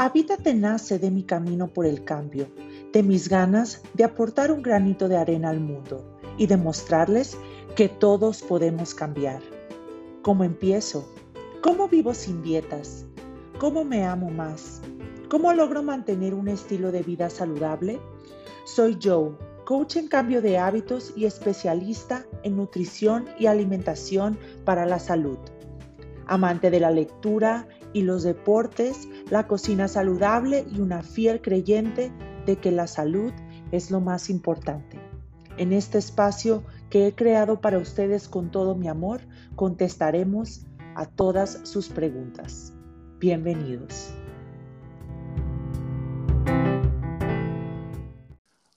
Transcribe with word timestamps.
Habítate 0.00 0.54
nace 0.54 1.00
de 1.00 1.10
mi 1.10 1.24
camino 1.24 1.66
por 1.66 1.84
el 1.84 2.04
cambio, 2.04 2.46
de 2.92 3.02
mis 3.02 3.28
ganas 3.28 3.82
de 3.94 4.04
aportar 4.04 4.52
un 4.52 4.62
granito 4.62 5.08
de 5.08 5.16
arena 5.16 5.50
al 5.50 5.58
mundo 5.58 6.20
y 6.36 6.46
demostrarles 6.46 7.36
que 7.74 7.88
todos 7.88 8.40
podemos 8.42 8.94
cambiar. 8.94 9.42
¿Cómo 10.22 10.44
empiezo? 10.44 11.12
¿Cómo 11.62 11.88
vivo 11.88 12.14
sin 12.14 12.44
dietas? 12.44 13.06
¿Cómo 13.58 13.84
me 13.84 14.04
amo 14.04 14.30
más? 14.30 14.82
¿Cómo 15.28 15.52
logro 15.52 15.82
mantener 15.82 16.32
un 16.32 16.46
estilo 16.46 16.92
de 16.92 17.02
vida 17.02 17.28
saludable? 17.28 17.98
Soy 18.66 18.96
Joe, 19.02 19.32
coach 19.64 19.96
en 19.96 20.06
cambio 20.06 20.40
de 20.40 20.58
hábitos 20.58 21.12
y 21.16 21.24
especialista 21.24 22.24
en 22.44 22.56
nutrición 22.56 23.24
y 23.36 23.46
alimentación 23.46 24.38
para 24.64 24.86
la 24.86 25.00
salud. 25.00 25.38
Amante 26.28 26.70
de 26.70 26.78
la 26.78 26.92
lectura 26.92 27.66
y 27.92 28.02
los 28.02 28.22
deportes, 28.22 29.08
la 29.30 29.46
cocina 29.46 29.88
saludable 29.88 30.66
y 30.72 30.80
una 30.80 31.02
fiel 31.02 31.40
creyente 31.42 32.12
de 32.46 32.56
que 32.56 32.70
la 32.70 32.86
salud 32.86 33.32
es 33.72 33.90
lo 33.90 34.00
más 34.00 34.30
importante. 34.30 34.98
En 35.58 35.72
este 35.72 35.98
espacio 35.98 36.64
que 36.88 37.06
he 37.06 37.14
creado 37.14 37.60
para 37.60 37.78
ustedes 37.78 38.28
con 38.28 38.50
todo 38.50 38.74
mi 38.74 38.88
amor, 38.88 39.20
contestaremos 39.54 40.66
a 40.94 41.04
todas 41.04 41.60
sus 41.64 41.88
preguntas. 41.88 42.74
Bienvenidos. 43.18 44.14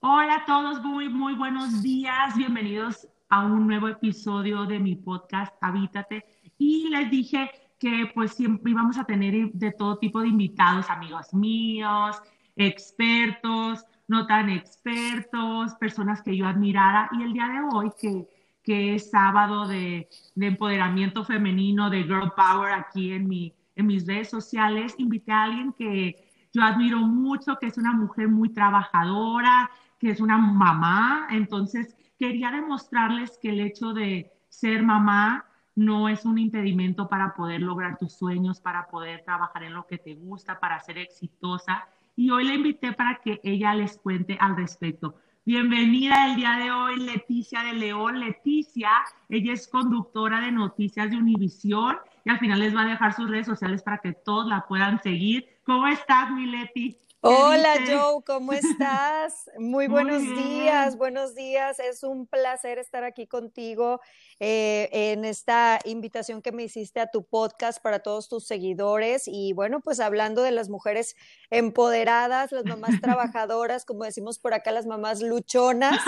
Hola 0.02 0.35
a 0.35 0.45
todos, 0.45 0.83
muy, 0.83 1.07
muy 1.07 1.35
buenos 1.35 1.81
días. 1.81 2.35
Bienvenidos 2.35 3.07
a 3.29 3.45
un 3.45 3.67
nuevo 3.67 3.88
episodio 3.88 4.65
de 4.65 4.79
mi 4.79 4.95
podcast 4.95 5.53
Habítate. 5.61 6.25
Y 6.57 6.89
les 6.89 7.09
dije 7.09 7.49
que 7.81 8.12
pues 8.13 8.34
siempre 8.34 8.71
íbamos 8.71 8.99
a 8.99 9.05
tener 9.05 9.52
de 9.53 9.72
todo 9.72 9.97
tipo 9.97 10.22
de 10.22 10.28
invitados, 10.28 10.88
amigos 10.88 11.33
míos, 11.33 12.16
expertos, 12.55 13.83
no 14.08 14.28
tan 14.28 14.52
expertos, 14.52 15.73
personas 15.80 16.22
que 16.22 16.38
yo 16.38 16.45
admirara. 16.45 17.09
Y 17.14 17.23
el 17.23 17.33
día 17.33 17.47
de 17.47 17.75
hoy, 17.75 17.89
que, 18.00 18.28
que 18.61 18.94
es 18.94 19.09
sábado 19.09 19.67
de, 19.67 20.08
de, 20.36 20.45
empoderamiento 20.45 21.25
femenino, 21.25 21.89
de 21.89 22.03
Girl 22.03 22.31
Power 22.36 22.72
aquí 22.72 23.14
en, 23.14 23.28
mi, 23.28 23.55
en 23.75 23.88
mis 23.88 24.05
redes 24.05 24.30
sociales, 24.30 24.94
invité 25.00 25.31
a 25.31 25.45
alguien 25.45 25.73
que 25.73 26.23
yo 26.53 26.61
admiro 26.61 27.00
mucho, 27.00 27.58
que 27.58 27.66
es 27.66 27.80
una 27.80 27.94
mujer 27.94 28.27
muy 28.27 28.50
trabajadora, 28.50 29.72
que 29.98 30.11
es 30.11 30.22
una 30.22 30.38
mamá. 30.38 31.30
Entonces, 31.31 31.98
quería 32.20 32.52
demostrarles 32.52 33.39
que 33.42 33.50
el 33.50 33.59
hecho 33.59 33.92
de 33.94 34.31
ser 34.50 34.83
mamá 34.83 35.45
no 35.75 36.09
es 36.09 36.25
un 36.25 36.38
impedimento 36.38 37.08
para 37.08 37.33
poder 37.33 37.61
lograr 37.61 37.97
tus 37.97 38.14
sueños, 38.14 38.59
para 38.59 38.88
poder 38.88 39.23
trabajar 39.23 39.64
en 39.64 39.73
lo 39.73 39.88
que 39.88 39.97
te 39.97 40.16
gusta, 40.16 40.59
para 40.59 40.80
ser 40.80 40.97
exitosa. 40.97 41.88
Y 42.16 42.30
hoy 42.30 42.45
la 42.45 42.55
invité 42.55 42.94
para 42.94 43.19
que 43.23 43.39
ella 43.44 43.73
les 43.73 43.97
cuente 43.97 44.38
al 44.39 44.58
respecto. 44.58 45.16
Bienvenida 45.44 46.27
el 46.27 46.36
día 46.36 46.58
de 46.58 46.72
hoy, 46.72 46.97
Leticia 46.97 47.64
de 47.64 47.73
León. 47.73 48.19
Leticia, 48.19 48.92
ella 49.27 49.53
es 49.53 49.67
conductora 49.67 50.39
de 50.39 50.52
noticias 50.52 51.09
de 51.09 51.17
Univisión 51.17 51.97
y 52.23 52.30
al 52.30 52.38
final 52.39 52.59
les 52.59 52.75
va 52.75 52.81
a 52.81 52.86
dejar 52.86 53.14
sus 53.14 53.30
redes 53.30 53.47
sociales 53.47 53.81
para 53.81 53.97
que 53.97 54.14
todos 54.14 54.47
la 54.47 54.67
puedan 54.67 55.02
seguir. 55.02 55.47
¿Cómo 55.66 55.88
estás, 55.88 56.30
mi 56.31 56.45
Leti? 56.45 56.97
Hola 57.23 57.75
Joe, 57.86 58.23
¿cómo 58.25 58.52
estás? 58.52 59.47
Muy 59.59 59.88
buenos 59.88 60.23
días, 60.23 60.97
buenos 60.97 61.36
días. 61.36 61.80
Es 61.80 62.02
un 62.02 62.25
placer 62.25 62.80
estar 62.80 63.03
aquí 63.03 63.27
contigo 63.27 64.02
eh, 64.39 64.89
en 64.91 65.23
esta 65.23 65.77
invitación 65.86 66.42
que 66.42 66.52
me 66.52 66.64
hiciste 66.64 66.99
a 66.99 67.11
tu 67.11 67.23
podcast 67.23 67.80
para 67.80 67.99
todos 67.99 68.27
tus 68.27 68.47
seguidores. 68.47 69.27
Y 69.27 69.53
bueno, 69.53 69.81
pues 69.81 69.99
hablando 69.99 70.42
de 70.42 70.49
las 70.49 70.69
mujeres 70.69 71.16
empoderadas, 71.52 72.52
las 72.52 72.66
mamás 72.66 72.89
trabajadoras, 73.03 73.86
como 73.86 74.03
decimos 74.03 74.39
por 74.39 74.55
acá, 74.55 74.71
las 74.71 74.88
mamás 74.88 75.21
luchonas, 75.21 75.99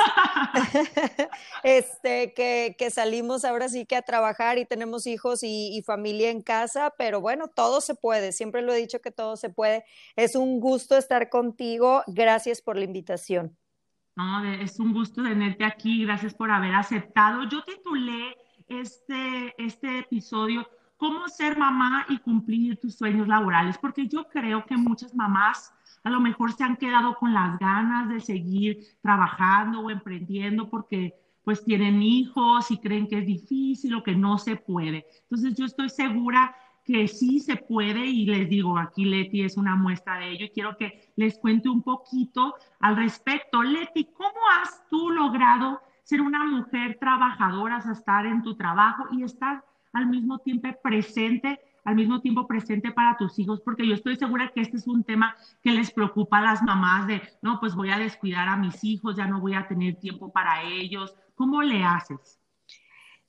este, 1.64 2.34
que, 2.34 2.76
que, 2.76 2.90
salimos 2.90 3.46
ahora 3.46 3.70
sí 3.70 3.86
que 3.86 3.96
a 3.96 4.02
trabajar 4.02 4.58
y 4.58 4.66
tenemos 4.66 5.06
hijos 5.06 5.44
y, 5.44 5.78
y 5.78 5.84
familia 5.84 6.32
en 6.32 6.42
casa, 6.42 6.92
pero 6.98 7.22
bueno, 7.22 7.50
todo 7.50 7.82
se 7.82 7.94
puede. 7.94 8.32
Siempre 8.32 8.64
lo 8.64 8.74
he 8.74 8.78
dicho 8.78 9.00
que 9.00 9.12
todo 9.12 9.38
se 9.38 9.50
puede. 9.50 9.86
Es 10.16 10.36
un 10.36 10.60
gusto 10.60 11.03
estar 11.04 11.30
contigo. 11.30 12.04
Gracias 12.08 12.62
por 12.62 12.78
la 12.78 12.86
invitación. 12.86 13.56
No, 14.16 14.44
es 14.46 14.80
un 14.80 14.94
gusto 14.94 15.24
tenerte 15.24 15.66
aquí. 15.66 16.06
Gracias 16.06 16.34
por 16.34 16.52
haber 16.52 16.74
aceptado. 16.74 17.44
Yo 17.50 17.64
titulé 17.64 18.36
este, 18.68 19.54
este 19.58 20.00
episodio 20.00 20.68
¿Cómo 21.04 21.28
ser 21.28 21.58
mamá 21.58 22.06
y 22.08 22.18
cumplir 22.20 22.80
tus 22.80 22.96
sueños 22.96 23.28
laborales? 23.28 23.78
Porque 23.78 24.08
yo 24.08 24.30
creo 24.30 24.66
que 24.66 24.78
muchas 24.78 25.14
mamás 25.14 25.74
a 26.02 26.10
lo 26.10 26.22
mejor 26.22 26.54
se 26.54 26.64
han 26.64 26.78
quedado 26.78 27.16
con 27.16 27.34
las 27.34 27.60
ganas 27.60 28.08
de 28.08 28.22
seguir 28.22 28.80
trabajando 29.02 29.82
o 29.82 29.90
emprendiendo 29.90 30.70
porque 30.70 31.14
pues 31.44 31.66
tienen 31.66 32.02
hijos 32.02 32.72
y 32.72 32.78
creen 32.78 33.10
que 33.10 33.18
es 33.18 33.26
difícil 33.26 33.96
o 33.96 34.04
que 34.04 34.16
no 34.16 34.38
se 34.38 34.56
puede. 34.56 35.06
Entonces 35.24 35.56
yo 35.56 35.66
estoy 35.66 35.90
segura 35.90 36.56
que 36.86 37.08
sí 37.08 37.40
se 37.40 37.56
puede 37.56 38.06
y 38.06 38.26
les 38.26 38.50
digo, 38.50 38.78
aquí 38.78 39.06
Leti 39.06 39.44
es 39.44 39.58
una 39.58 39.76
muestra 39.76 40.18
de 40.20 40.32
ello 40.32 40.46
y 40.46 40.50
quiero 40.50 40.78
que 40.78 41.12
les 41.16 41.38
cuente 41.38 41.70
un 41.70 41.82
poquito 41.82 42.56
al 42.80 42.98
respecto. 42.98 43.64
Leti, 43.64 44.06
¿cómo 44.14 44.40
has 44.60 44.86
tú 44.90 45.10
logrado 45.10 45.82
ser 46.04 46.22
una 46.22 46.44
mujer 46.46 46.98
trabajadora, 47.00 47.78
estar 47.78 48.26
en 48.26 48.44
tu 48.44 48.56
trabajo 48.56 49.06
y 49.12 49.24
estar 49.24 49.64
al 49.94 50.08
mismo 50.08 50.40
tiempo 50.40 50.70
presente, 50.82 51.60
al 51.86 51.96
mismo 51.96 52.20
tiempo 52.20 52.48
presente 52.48 52.92
para 52.92 53.16
tus 53.16 53.40
hijos? 53.40 53.62
Porque 53.62 53.88
yo 53.88 53.94
estoy 53.94 54.18
segura 54.18 54.52
que 54.54 54.62
este 54.62 54.78
es 54.78 54.88
un 54.88 55.04
tema 55.04 55.36
que 55.62 55.72
les 55.72 55.92
preocupa 55.92 56.40
a 56.40 56.42
las 56.42 56.62
mamás 56.64 57.08
de, 57.08 57.22
no, 57.42 57.60
pues 57.62 57.76
voy 57.76 57.92
a 57.92 57.98
descuidar 57.98 58.50
a 58.50 58.58
mis 58.58 58.84
hijos, 58.84 59.16
ya 59.16 59.26
no 59.26 59.40
voy 59.40 59.54
a 59.54 59.68
tener 59.68 59.96
tiempo 59.96 60.32
para 60.34 60.64
ellos. 60.64 61.16
¿Cómo 61.36 61.62
le 61.62 61.84
haces? 61.84 62.43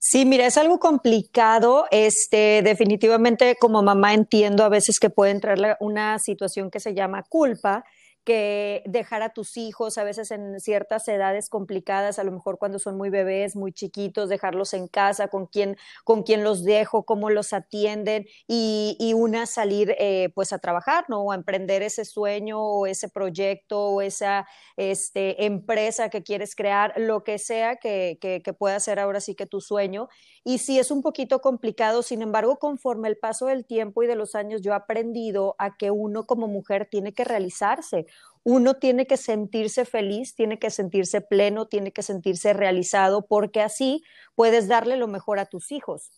Sí, 0.07 0.27
mira, 0.27 0.45
es 0.45 0.59
algo 0.59 0.79
complicado. 0.79 1.87
Este, 1.91 2.61
definitivamente 2.63 3.57
como 3.59 3.83
mamá 3.83 4.13
entiendo 4.13 4.63
a 4.63 4.69
veces 4.69 5.01
que 5.01 5.09
puede 5.09 5.33
entrar 5.33 5.79
una 5.81 6.19
situación 6.19 6.71
que 6.71 6.79
se 6.79 6.93
llama 6.93 7.23
culpa 7.23 7.85
que 8.25 8.83
dejar 8.87 9.23
a 9.23 9.33
tus 9.33 9.57
hijos 9.57 9.99
a 9.99 10.05
veces 10.05 10.31
en 10.31 10.61
ciertas 10.61 11.07
edades 11.09 11.49
complicadas, 11.49 12.19
a 12.19 12.25
lo 12.25 12.33
mejor 12.33 12.59
cuando 12.59 12.79
son 12.79 12.97
muy 12.97 13.11
bebés, 13.11 13.57
muy 13.57 13.73
chiquitos, 13.73 14.29
dejarlos 14.29 14.75
en 14.75 14.89
casa, 14.89 15.29
con 15.29 15.47
quién, 15.47 15.77
con 16.05 16.23
quién 16.23 16.43
los 16.45 16.65
dejo, 16.65 17.05
cómo 17.05 17.31
los 17.31 17.53
atienden 17.53 18.27
y, 18.49 18.97
y 18.99 19.15
una 19.15 19.47
salir 19.47 19.95
eh, 19.99 20.31
pues 20.35 20.53
a 20.53 20.59
trabajar, 20.59 21.05
¿no? 21.09 21.21
O 21.23 21.33
a 21.33 21.35
emprender 21.35 21.83
ese 21.83 22.05
sueño 22.05 22.61
o 22.61 22.87
ese 22.87 23.09
proyecto 23.09 23.81
o 23.89 24.01
esa 24.03 24.47
este, 24.77 25.45
empresa 25.45 26.09
que 26.09 26.23
quieres 26.23 26.55
crear, 26.57 26.95
lo 26.97 27.25
que 27.25 27.39
sea 27.39 27.77
que, 27.77 28.19
que, 28.21 28.43
que 28.43 28.53
pueda 28.53 28.81
ser 28.81 28.99
ahora 28.99 29.21
sí 29.21 29.35
que 29.35 29.47
tu 29.47 29.61
sueño. 29.61 30.09
Y 30.45 30.59
sí 30.59 30.79
es 30.79 30.91
un 30.91 31.01
poquito 31.01 31.41
complicado, 31.41 32.03
sin 32.03 32.21
embargo, 32.21 32.59
conforme 32.59 33.09
el 33.09 33.17
paso 33.17 33.47
del 33.47 33.65
tiempo 33.65 34.03
y 34.03 34.07
de 34.07 34.15
los 34.15 34.35
años, 34.35 34.61
yo 34.61 34.73
he 34.73 34.75
aprendido 34.75 35.57
a 35.59 35.77
que 35.77 35.91
uno 35.91 36.27
como 36.27 36.47
mujer 36.47 36.87
tiene 36.91 37.15
que 37.15 37.25
realizarse 37.25 38.07
uno 38.45 38.75
tiene 38.75 39.07
que 39.07 39.17
sentirse 39.17 39.87
feliz, 39.87 40.35
tiene 40.35 40.59
que 40.59 40.71
sentirse 40.71 41.23
pleno, 41.23 41.67
tiene 41.67 41.93
que 41.93 42.03
sentirse 42.03 42.53
realizado, 42.53 43.27
porque 43.27 43.63
así 43.63 44.03
puedes 44.35 44.69
darle 44.69 44.97
lo 44.97 45.09
mejor 45.09 45.39
a 45.39 45.47
tus 45.47 45.73
hijos. 45.73 46.11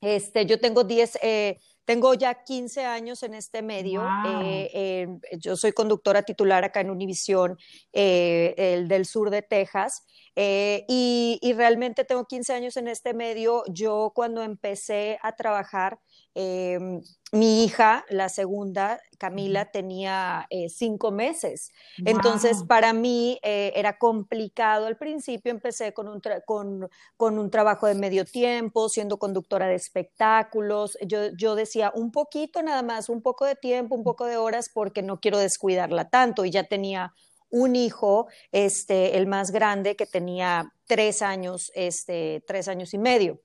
Este, 0.00 0.46
yo 0.46 0.58
tengo 0.60 0.84
10, 0.84 1.18
eh, 1.22 1.58
tengo 1.84 2.14
ya 2.14 2.42
15 2.42 2.84
años 2.84 3.22
en 3.22 3.34
este 3.34 3.60
medio. 3.60 4.02
Eh, 4.26 4.70
eh, 4.72 5.08
yo 5.38 5.56
soy 5.56 5.72
conductora 5.72 6.22
titular 6.22 6.64
acá 6.64 6.80
en 6.80 6.90
Univisión, 6.90 7.58
el 7.92 8.88
del 8.88 9.04
sur 9.04 9.28
de 9.28 9.42
Texas. 9.42 10.06
Y, 10.40 11.38
y, 11.42 11.52
realmente 11.54 12.04
tengo 12.04 12.24
15 12.24 12.52
años 12.52 12.76
en 12.76 12.86
este 12.86 13.12
medio. 13.12 13.64
Yo 13.68 14.12
cuando 14.14 14.42
empecé 14.42 15.18
a 15.22 15.34
trabajar, 15.34 15.98
Em, 16.40 17.02
mi 17.32 17.64
hija, 17.64 18.04
la 18.10 18.28
segunda, 18.28 19.00
Camila, 19.18 19.72
tenía 19.72 20.46
eh, 20.50 20.68
cinco 20.68 21.10
meses. 21.10 21.72
Entonces, 22.04 22.62
para 22.62 22.92
mí 22.92 23.40
eh, 23.42 23.72
era 23.74 23.98
complicado. 23.98 24.86
Al 24.86 24.96
principio 24.96 25.50
empecé 25.50 25.92
con 25.92 26.06
un, 26.06 26.22
con, 26.46 26.88
con 27.16 27.40
un, 27.40 27.50
trabajo 27.50 27.88
de 27.88 27.96
medio 27.96 28.24
tiempo, 28.24 28.88
siendo 28.88 29.18
conductora 29.18 29.66
de 29.66 29.74
espectáculos. 29.74 30.96
Yo, 31.04 31.32
yo 31.36 31.56
decía, 31.56 31.90
un 31.92 32.12
poquito 32.12 32.62
nada 32.62 32.84
más, 32.84 33.08
un 33.08 33.20
poco 33.20 33.44
de 33.44 33.56
tiempo, 33.56 33.96
un 33.96 34.04
poco 34.04 34.24
de 34.26 34.36
horas, 34.36 34.70
porque 34.72 35.02
no 35.02 35.18
quiero 35.18 35.38
descuidarla 35.38 36.08
tanto. 36.08 36.44
Y 36.44 36.52
ya 36.52 36.62
tenía 36.64 37.14
un 37.50 37.76
hijo, 37.76 38.28
este, 38.52 39.16
el 39.16 39.26
más 39.26 39.50
grande, 39.50 39.96
que 39.96 40.06
tenía 40.06 40.72
tres 40.86 41.22
años, 41.22 41.70
este, 41.74 42.42
tres 42.46 42.68
años 42.68 42.94
y 42.94 42.98
medio. 42.98 43.40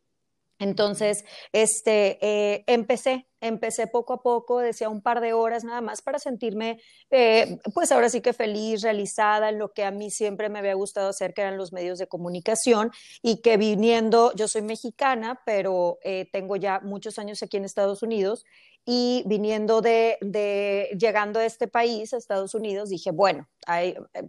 Entonces, 0.60 1.26
este, 1.52 2.18
eh, 2.26 2.64
empecé, 2.68 3.28
empecé 3.42 3.88
poco 3.88 4.14
a 4.14 4.22
poco, 4.22 4.60
decía 4.60 4.88
un 4.88 5.02
par 5.02 5.20
de 5.20 5.34
horas 5.34 5.66
nada 5.66 5.82
más 5.82 6.02
para 6.02 6.20
sentirme, 6.20 6.80
eh, 7.10 7.58
pues 7.74 7.92
ahora 7.92 8.08
sí 8.08 8.22
que 8.22 8.32
feliz, 8.32 8.82
realizada 8.82 9.50
en 9.50 9.60
lo 9.60 9.74
que 9.74 9.84
a 9.84 9.92
mí 9.92 10.10
siempre 10.10 10.48
me 10.48 10.60
había 10.60 10.76
gustado 10.76 11.10
hacer, 11.10 11.34
que 11.34 11.42
eran 11.42 11.58
los 11.58 11.74
medios 11.74 11.98
de 11.98 12.08
comunicación, 12.08 12.92
y 13.22 13.42
que 13.42 13.58
viniendo, 13.58 14.32
yo 14.36 14.48
soy 14.48 14.62
mexicana, 14.62 15.42
pero 15.46 15.98
eh, 16.04 16.30
tengo 16.32 16.56
ya 16.56 16.80
muchos 16.80 17.20
años 17.20 17.44
aquí 17.44 17.58
en 17.58 17.66
Estados 17.66 18.02
Unidos, 18.02 18.46
y 18.86 19.24
viniendo 19.26 19.82
de, 19.82 20.18
llegando 20.98 21.40
a 21.40 21.46
este 21.46 21.68
país, 21.68 22.14
a 22.14 22.18
Estados 22.18 22.54
Unidos, 22.54 22.90
dije, 22.90 23.12
bueno, 23.12 23.48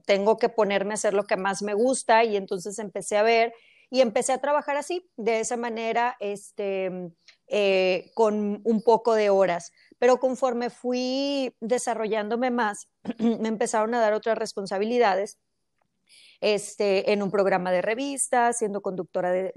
tengo 0.07 0.37
que 0.37 0.49
ponerme 0.49 0.93
a 0.93 0.95
hacer 0.95 1.15
lo 1.15 1.25
que 1.25 1.37
más 1.37 1.63
me 1.63 1.75
gusta, 1.75 2.25
y 2.25 2.37
entonces 2.37 2.79
empecé 2.79 3.17
a 3.17 3.23
ver 3.23 3.53
y 3.91 4.01
empecé 4.01 4.33
a 4.33 4.41
trabajar 4.41 4.77
así, 4.77 5.09
de 5.17 5.41
esa 5.41 5.57
manera, 5.57 6.17
este, 6.19 6.91
eh, 7.47 8.11
con 8.15 8.61
un 8.65 8.83
poco 8.83 9.15
de 9.15 9.31
horas. 9.31 9.73
Pero 9.99 10.19
conforme 10.19 10.71
fui 10.71 11.55
desarrollándome 11.61 12.51
más, 12.51 12.89
me 13.19 13.49
empezaron 13.49 13.95
a 13.95 14.01
dar 14.01 14.13
otras 14.15 14.39
responsabilidades 14.39 15.39
este, 16.41 17.13
en 17.13 17.23
un 17.23 17.31
programa 17.31 17.73
de 17.73 17.83
revista, 17.83 18.53
siendo 18.53 18.83
conductora 18.83 19.31
de, 19.33 19.53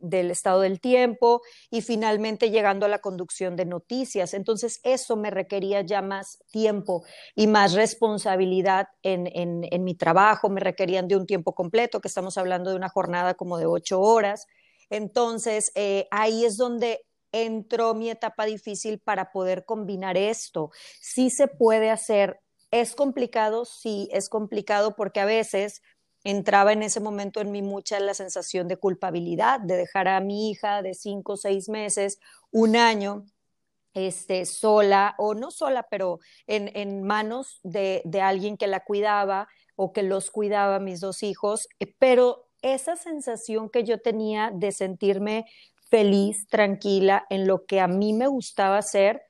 del 0.00 0.30
estado 0.30 0.60
del 0.60 0.80
tiempo 0.80 1.42
y 1.70 1.82
finalmente 1.82 2.50
llegando 2.50 2.86
a 2.86 2.88
la 2.88 3.00
conducción 3.00 3.56
de 3.56 3.64
noticias. 3.64 4.34
Entonces, 4.34 4.80
eso 4.82 5.16
me 5.16 5.30
requería 5.30 5.82
ya 5.82 6.02
más 6.02 6.38
tiempo 6.50 7.04
y 7.34 7.46
más 7.46 7.72
responsabilidad 7.74 8.88
en, 9.02 9.28
en, 9.32 9.84
mi 9.84 9.94
trabajo, 9.94 10.48
me 10.48 10.60
requerían 10.60 11.08
de 11.08 11.16
un 11.16 11.26
tiempo 11.26 11.54
completo, 11.54 12.00
que 12.00 12.08
estamos 12.08 12.38
hablando 12.38 12.70
de 12.70 12.76
una 12.76 12.88
jornada 12.88 13.34
como 13.34 13.58
de 13.58 13.66
ocho 13.66 14.00
horas. 14.00 14.46
Entonces, 14.90 15.72
eh, 15.74 16.06
ahí 16.10 16.44
es 16.44 16.56
donde 16.56 17.06
entró 17.32 17.94
mi 17.94 18.10
etapa 18.10 18.46
difícil 18.46 18.98
para 18.98 19.30
poder 19.30 19.64
combinar 19.64 20.16
esto. 20.16 20.70
Sí 21.00 21.30
se 21.30 21.48
puede 21.48 21.90
hacer. 21.90 22.40
¿Es 22.70 22.94
complicado? 22.94 23.64
Sí, 23.64 24.08
es 24.12 24.28
complicado 24.28 24.96
porque 24.96 25.20
a 25.20 25.24
veces 25.24 25.82
entraba 26.24 26.72
en 26.72 26.82
ese 26.82 27.00
momento 27.00 27.40
en 27.40 27.52
mí 27.52 27.62
mucha 27.62 28.00
la 28.00 28.14
sensación 28.14 28.66
de 28.66 28.76
culpabilidad, 28.76 29.60
de 29.60 29.76
dejar 29.76 30.08
a 30.08 30.20
mi 30.20 30.50
hija 30.50 30.82
de 30.82 30.94
cinco 30.94 31.36
seis 31.36 31.68
meses, 31.68 32.18
un 32.50 32.74
año, 32.76 33.24
este, 33.94 34.44
sola, 34.44 35.14
o 35.18 35.34
no 35.34 35.50
sola, 35.50 35.86
pero 35.88 36.18
en, 36.46 36.70
en 36.76 37.02
manos 37.02 37.60
de, 37.62 38.02
de, 38.04 38.20
alguien 38.20 38.56
que 38.56 38.66
la 38.66 38.80
cuidaba 38.80 39.48
o 39.76 39.92
que 39.92 40.02
los 40.02 40.30
cuidaba, 40.30 40.80
mis 40.80 41.00
dos 41.00 41.22
hijos, 41.22 41.68
eh, 41.78 41.94
pero 41.98 42.48
esa 42.60 42.96
sensación 42.96 43.70
que 43.70 43.84
yo 43.84 44.00
tenía 44.00 44.50
de 44.52 44.72
sentirme 44.72 45.46
feliz, 45.88 46.46
tranquila 46.48 47.24
en 47.30 47.46
lo 47.46 47.64
que 47.66 47.80
a 47.80 47.86
mí 47.86 48.12
me 48.12 48.26
gustaba 48.26 48.78
hacer, 48.78 49.22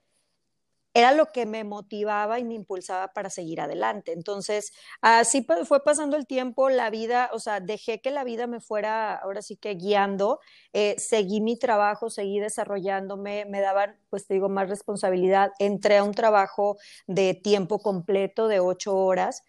era 0.97 1.13
lo 1.13 1.27
que 1.27 1.45
me 1.45 1.63
motivaba 1.63 2.39
y 2.39 2.45
me 2.45 2.55
impulsaba 2.55 3.09
para 3.13 3.29
seguir 3.29 3.61
adelante. 3.61 4.13
Entonces, 4.13 4.73
así 5.03 5.47
fue 5.67 5.85
pasando 5.85 6.17
el 6.17 6.27
tiempo, 6.27 6.71
la 6.71 6.89
vida, 6.89 7.29
o 7.35 7.39
sea, 7.39 7.61
dejé 7.61 8.01
que 8.01 8.11
la 8.11 8.25
vida 8.25 8.47
me 8.47 8.61
fuera 8.61 9.15
ahora 9.15 9.43
sí 9.43 9.59
que 9.59 9.75
guiando, 9.75 10.41
eh, 10.73 10.95
seguí 10.97 11.43
mi 11.43 11.59
trabajo, 11.59 12.09
seguí 12.09 12.41
desarrollándome, 12.41 13.45
me 13.45 13.61
daban, 13.61 13.99
pues 14.09 14.27
te 14.27 14.33
digo, 14.33 14.49
más 14.49 14.71
responsabilidad, 14.71 15.51
entré 15.59 15.99
a 15.99 16.03
un 16.03 16.15
trabajo 16.15 16.79
de 17.07 17.35
tiempo 17.35 17.81
completo 17.81 18.49
de 18.49 18.61
ocho 18.61 18.97
horas. 18.97 19.43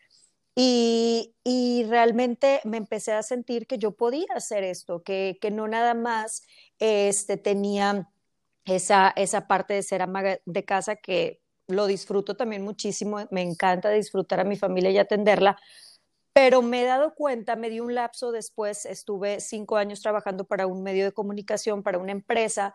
Y, 0.53 1.35
y, 1.45 1.85
realmente 1.85 2.61
me 2.65 2.77
empecé 2.77 3.13
a 3.13 3.23
sentir 3.23 3.67
que 3.67 3.77
yo 3.77 3.91
podía 3.91 4.25
hacer 4.35 4.63
esto, 4.63 5.01
que, 5.03 5.37
que 5.39 5.51
no 5.51 5.67
nada 5.67 5.93
más 5.93 6.41
este, 6.79 7.37
tenía 7.37 8.09
esa, 8.67 9.13
esa 9.15 9.47
parte 9.47 9.73
de 9.73 9.83
ser 9.83 10.01
ama 10.01 10.21
de 10.45 10.65
casa 10.65 10.97
que 10.97 11.41
lo 11.67 11.87
disfruto 11.87 12.35
también 12.35 12.63
muchísimo, 12.63 13.19
me 13.31 13.41
encanta 13.41 13.89
disfrutar 13.89 14.39
a 14.39 14.43
mi 14.43 14.55
familia 14.55 14.89
y 14.91 14.97
atenderla, 14.97 15.57
pero 16.33 16.61
me 16.61 16.81
he 16.81 16.85
dado 16.85 17.15
cuenta, 17.15 17.55
me 17.55 17.69
di 17.69 17.79
un 17.79 17.95
lapso 17.95 18.31
después, 18.31 18.85
estuve 18.85 19.39
cinco 19.39 19.75
años 19.75 20.01
trabajando 20.01 20.45
para 20.45 20.67
un 20.67 20.83
medio 20.83 21.03
de 21.03 21.11
comunicación, 21.11 21.83
para 21.83 21.97
una 21.97 22.11
empresa, 22.11 22.73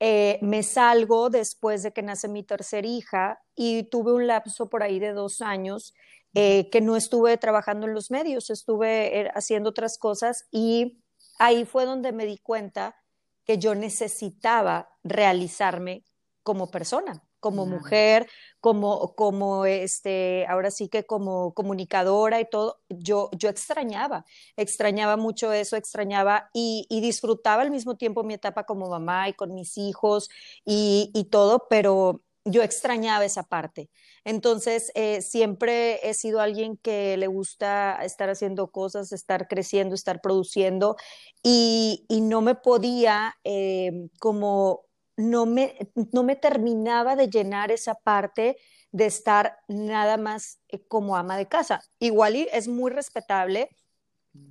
eh, 0.00 0.38
me 0.42 0.62
salgo 0.62 1.30
después 1.30 1.82
de 1.82 1.92
que 1.92 2.02
nace 2.02 2.28
mi 2.28 2.42
tercera 2.42 2.86
hija 2.86 3.40
y 3.54 3.84
tuve 3.84 4.12
un 4.12 4.26
lapso 4.26 4.68
por 4.68 4.82
ahí 4.82 4.98
de 4.98 5.12
dos 5.12 5.40
años 5.40 5.94
eh, 6.34 6.68
que 6.70 6.80
no 6.80 6.96
estuve 6.96 7.36
trabajando 7.36 7.86
en 7.86 7.94
los 7.94 8.10
medios, 8.10 8.50
estuve 8.50 9.20
eh, 9.20 9.30
haciendo 9.34 9.70
otras 9.70 9.98
cosas 9.98 10.46
y 10.50 11.00
ahí 11.38 11.64
fue 11.64 11.84
donde 11.84 12.12
me 12.12 12.26
di 12.26 12.38
cuenta 12.38 12.96
que 13.44 13.58
yo 13.58 13.74
necesitaba 13.74 14.88
realizarme 15.02 16.04
como 16.42 16.70
persona, 16.70 17.22
como 17.40 17.66
mujer, 17.66 18.26
como, 18.60 19.14
como 19.14 19.66
este, 19.66 20.46
ahora 20.46 20.70
sí 20.70 20.88
que 20.88 21.04
como 21.04 21.52
comunicadora 21.52 22.40
y 22.40 22.48
todo, 22.48 22.80
yo, 22.88 23.28
yo 23.36 23.50
extrañaba, 23.50 24.24
extrañaba 24.56 25.18
mucho 25.18 25.52
eso, 25.52 25.76
extrañaba 25.76 26.48
y, 26.54 26.86
disfrutaba 27.02 27.62
al 27.62 27.70
mismo 27.70 27.96
tiempo 27.96 28.24
mi 28.24 28.34
etapa 28.34 28.64
como 28.64 28.88
mamá 28.88 29.28
y 29.28 29.34
con 29.34 29.52
mis 29.52 29.76
hijos 29.76 30.30
y, 30.64 31.10
y 31.12 31.24
todo, 31.24 31.66
pero 31.68 32.22
yo 32.44 32.62
extrañaba 32.62 33.24
esa 33.24 33.44
parte. 33.44 33.90
Entonces, 34.24 34.90
eh, 34.94 35.22
siempre 35.22 36.08
he 36.08 36.14
sido 36.14 36.40
alguien 36.40 36.76
que 36.76 37.16
le 37.16 37.26
gusta 37.26 37.98
estar 38.04 38.28
haciendo 38.30 38.70
cosas, 38.70 39.12
estar 39.12 39.48
creciendo, 39.48 39.94
estar 39.94 40.20
produciendo 40.20 40.96
y, 41.42 42.06
no 42.10 42.40
me 42.42 42.54
podía 42.54 43.34
eh, 43.44 44.08
como, 44.18 44.86
no 45.16 45.46
me, 45.46 45.76
no 46.12 46.22
me 46.22 46.36
terminaba 46.36 47.16
de 47.16 47.28
llenar 47.28 47.70
esa 47.70 47.94
parte 47.94 48.56
de 48.92 49.06
estar 49.06 49.58
nada 49.68 50.16
más 50.16 50.60
eh, 50.68 50.80
como 50.86 51.16
ama 51.16 51.36
de 51.36 51.48
casa. 51.48 51.82
Igual 51.98 52.36
es 52.52 52.68
muy 52.68 52.90
respetable 52.90 53.68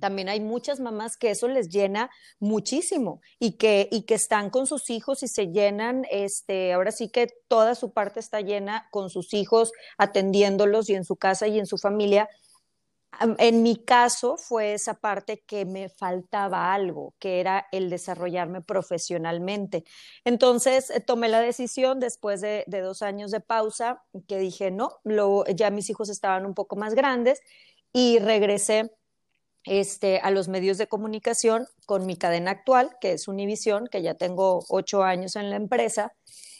también 0.00 0.28
hay 0.28 0.40
muchas 0.40 0.80
mamás 0.80 1.16
que 1.16 1.30
eso 1.30 1.48
les 1.48 1.68
llena 1.68 2.10
muchísimo 2.38 3.20
y 3.38 3.52
que, 3.52 3.88
y 3.90 4.02
que 4.02 4.14
están 4.14 4.50
con 4.50 4.66
sus 4.66 4.90
hijos 4.90 5.22
y 5.22 5.28
se 5.28 5.48
llenan, 5.48 6.06
este, 6.10 6.72
ahora 6.72 6.92
sí 6.92 7.08
que 7.08 7.28
toda 7.48 7.74
su 7.74 7.92
parte 7.92 8.20
está 8.20 8.40
llena 8.40 8.88
con 8.90 9.10
sus 9.10 9.34
hijos, 9.34 9.72
atendiéndolos 9.98 10.88
y 10.90 10.94
en 10.94 11.04
su 11.04 11.16
casa 11.16 11.48
y 11.48 11.58
en 11.58 11.66
su 11.66 11.78
familia. 11.78 12.28
En 13.38 13.62
mi 13.62 13.76
caso 13.76 14.36
fue 14.36 14.74
esa 14.74 14.94
parte 14.94 15.44
que 15.46 15.64
me 15.64 15.88
faltaba 15.88 16.74
algo, 16.74 17.14
que 17.18 17.40
era 17.40 17.66
el 17.70 17.88
desarrollarme 17.88 18.60
profesionalmente. 18.60 19.84
Entonces 20.24 20.90
eh, 20.90 21.00
tomé 21.00 21.28
la 21.28 21.40
decisión 21.40 22.00
después 22.00 22.40
de, 22.40 22.64
dos 22.66 23.02
años 23.02 23.30
de 23.30 23.40
pausa, 23.40 24.02
que 24.26 24.38
dije, 24.38 24.70
no, 24.70 24.98
ya 25.54 25.70
mis 25.70 25.90
hijos 25.90 26.08
estaban 26.08 26.44
un 26.46 26.54
poco 26.54 26.76
más 26.76 26.94
grandes 26.94 27.40
y 27.92 28.18
regresé 28.18 28.90
este, 29.64 30.18
a 30.18 30.30
los 30.30 30.48
medios 30.48 30.78
de 30.78 30.86
comunicación 30.86 31.66
con 31.86 32.06
mi 32.06 32.16
cadena 32.16 32.50
actual, 32.50 32.96
que 33.00 33.12
es 33.12 33.28
Univision, 33.28 33.88
que 33.88 34.02
ya 34.02 34.14
tengo 34.14 34.64
ocho 34.68 35.02
años 35.02 35.36
en 35.36 35.50
la 35.50 35.56
empresa. 35.56 36.12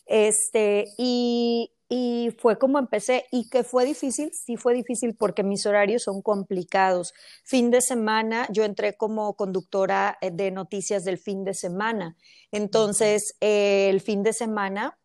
Este, 0.06 0.86
y, 0.98 1.72
y 1.88 2.30
fue 2.38 2.58
como 2.58 2.78
empecé. 2.78 3.26
¿Y 3.30 3.48
que 3.50 3.62
fue 3.62 3.84
difícil? 3.84 4.32
Sí 4.32 4.56
fue 4.56 4.74
difícil 4.74 5.14
porque 5.14 5.42
mis 5.42 5.66
horarios 5.66 6.02
son 6.04 6.22
complicados. 6.22 7.12
Fin 7.44 7.70
de 7.70 7.80
semana, 7.80 8.48
yo 8.50 8.64
entré 8.64 8.96
como 8.96 9.34
conductora 9.36 10.18
eh, 10.20 10.30
de 10.32 10.50
noticias 10.50 11.04
del 11.04 11.18
fin 11.18 11.44
de 11.44 11.54
semana. 11.54 12.16
Entonces, 12.52 13.36
el 13.40 14.00
fin 14.00 14.22
de 14.22 14.32
semana 14.32 14.98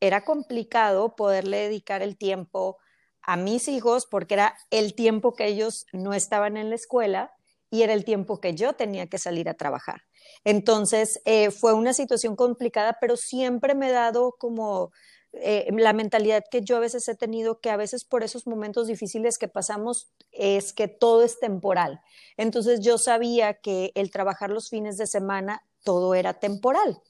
era 0.00 0.24
complicado 0.24 1.14
poderle 1.14 1.58
dedicar 1.58 2.02
el 2.02 2.16
tiempo 2.16 2.78
a 3.22 3.36
mis 3.36 3.68
hijos 3.68 4.06
porque 4.10 4.34
era 4.34 4.56
el 4.70 4.94
tiempo 4.94 5.34
que 5.34 5.46
ellos 5.46 5.86
no 5.92 6.12
estaban 6.12 6.56
en 6.56 6.70
la 6.70 6.74
escuela 6.74 7.32
y 7.72 7.82
era 7.82 7.94
el 7.94 8.04
tiempo 8.04 8.38
que 8.38 8.54
yo 8.54 8.74
tenía 8.74 9.06
que 9.06 9.16
salir 9.16 9.48
a 9.48 9.54
trabajar. 9.54 10.02
Entonces, 10.44 11.22
eh, 11.24 11.50
fue 11.50 11.72
una 11.72 11.94
situación 11.94 12.36
complicada, 12.36 12.98
pero 13.00 13.16
siempre 13.16 13.74
me 13.74 13.88
he 13.88 13.92
dado 13.92 14.36
como 14.38 14.92
eh, 15.32 15.66
la 15.74 15.94
mentalidad 15.94 16.44
que 16.50 16.60
yo 16.60 16.76
a 16.76 16.80
veces 16.80 17.08
he 17.08 17.14
tenido, 17.14 17.60
que 17.60 17.70
a 17.70 17.78
veces 17.78 18.04
por 18.04 18.22
esos 18.24 18.46
momentos 18.46 18.88
difíciles 18.88 19.38
que 19.38 19.48
pasamos 19.48 20.12
es 20.32 20.74
que 20.74 20.86
todo 20.86 21.24
es 21.24 21.40
temporal. 21.40 22.02
Entonces, 22.36 22.80
yo 22.80 22.98
sabía 22.98 23.54
que 23.54 23.90
el 23.94 24.10
trabajar 24.10 24.50
los 24.50 24.68
fines 24.68 24.98
de 24.98 25.06
semana, 25.06 25.64
todo 25.82 26.14
era 26.14 26.34
temporal. 26.34 27.00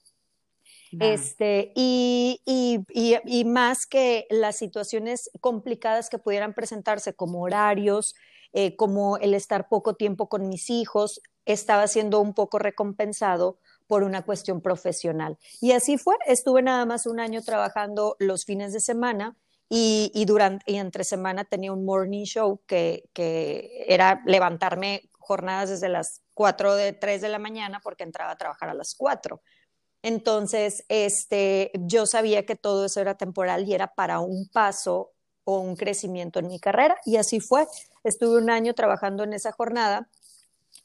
Este, 1.00 1.73
y, 1.75 2.40
y, 2.45 2.85
y, 3.25 3.45
más 3.47 3.87
que 3.87 4.26
las 4.28 4.57
situaciones 4.57 5.31
complicadas 5.40 6.11
que 6.11 6.19
pudieran 6.19 6.52
presentarse 6.52 7.14
como 7.14 7.40
horarios, 7.40 8.14
eh, 8.52 8.76
como 8.76 9.16
el 9.18 9.35
estar 9.35 9.68
poco 9.68 9.94
tiempo 9.94 10.28
con 10.28 10.49
mis 10.49 10.71
hijos, 10.71 11.21
estaba 11.44 11.87
siendo 11.87 12.21
un 12.21 12.35
poco 12.35 12.59
recompensado 12.59 13.59
por 13.87 14.02
una 14.02 14.25
cuestión 14.25 14.61
profesional. 14.61 15.38
Y 15.61 15.73
así 15.73 15.99
fue, 15.99 16.16
estuve 16.26 16.62
nada 16.62 16.87
más 16.87 17.06
un 17.06 17.21
año 17.21 17.42
trabajando 17.42 18.16
los 18.18 18.44
fines 18.44 18.73
de 18.73 18.80
semana 18.80 19.37
y, 19.68 20.25
durante, 20.26 20.71
y 20.71 20.76
entre 20.76 21.04
semana 21.04 21.44
tenía 21.44 21.73
un 21.73 21.85
morning 21.85 22.25
show 22.25 22.61
que, 22.66 23.09
que 23.14 23.87
era 23.88 24.23
levantarme 24.26 25.11
jornadas 25.18 25.71
desde 25.71 25.88
las 25.88 26.21
4 26.35 26.75
de 26.75 26.92
3 26.92 27.23
de 27.23 27.28
la 27.28 27.38
mañana 27.38 27.80
porque 27.82 28.04
entraba 28.04 28.32
a 28.32 28.37
trabajar 28.37 28.68
a 28.68 28.75
las 28.75 28.94
4. 28.94 29.40
Entonces, 30.02 30.85
este, 30.88 31.71
yo 31.75 32.06
sabía 32.06 32.44
que 32.44 32.56
todo 32.56 32.85
eso 32.85 33.00
era 33.00 33.16
temporal 33.16 33.66
y 33.66 33.75
era 33.75 33.94
para 33.94 34.21
un 34.21 34.49
paso 34.49 35.12
o 35.44 35.61
un 35.61 35.76
crecimiento 35.76 36.40
en 36.40 36.49
mi 36.49 36.59
carrera. 36.59 36.97
Y 37.04 37.16
así 37.16 37.40
fue. 37.40 37.66
Estuve 38.04 38.38
un 38.38 38.50
año 38.50 38.75
trabajando 38.75 39.25
en 39.25 39.32
esa 39.32 39.52
jornada 39.52 40.09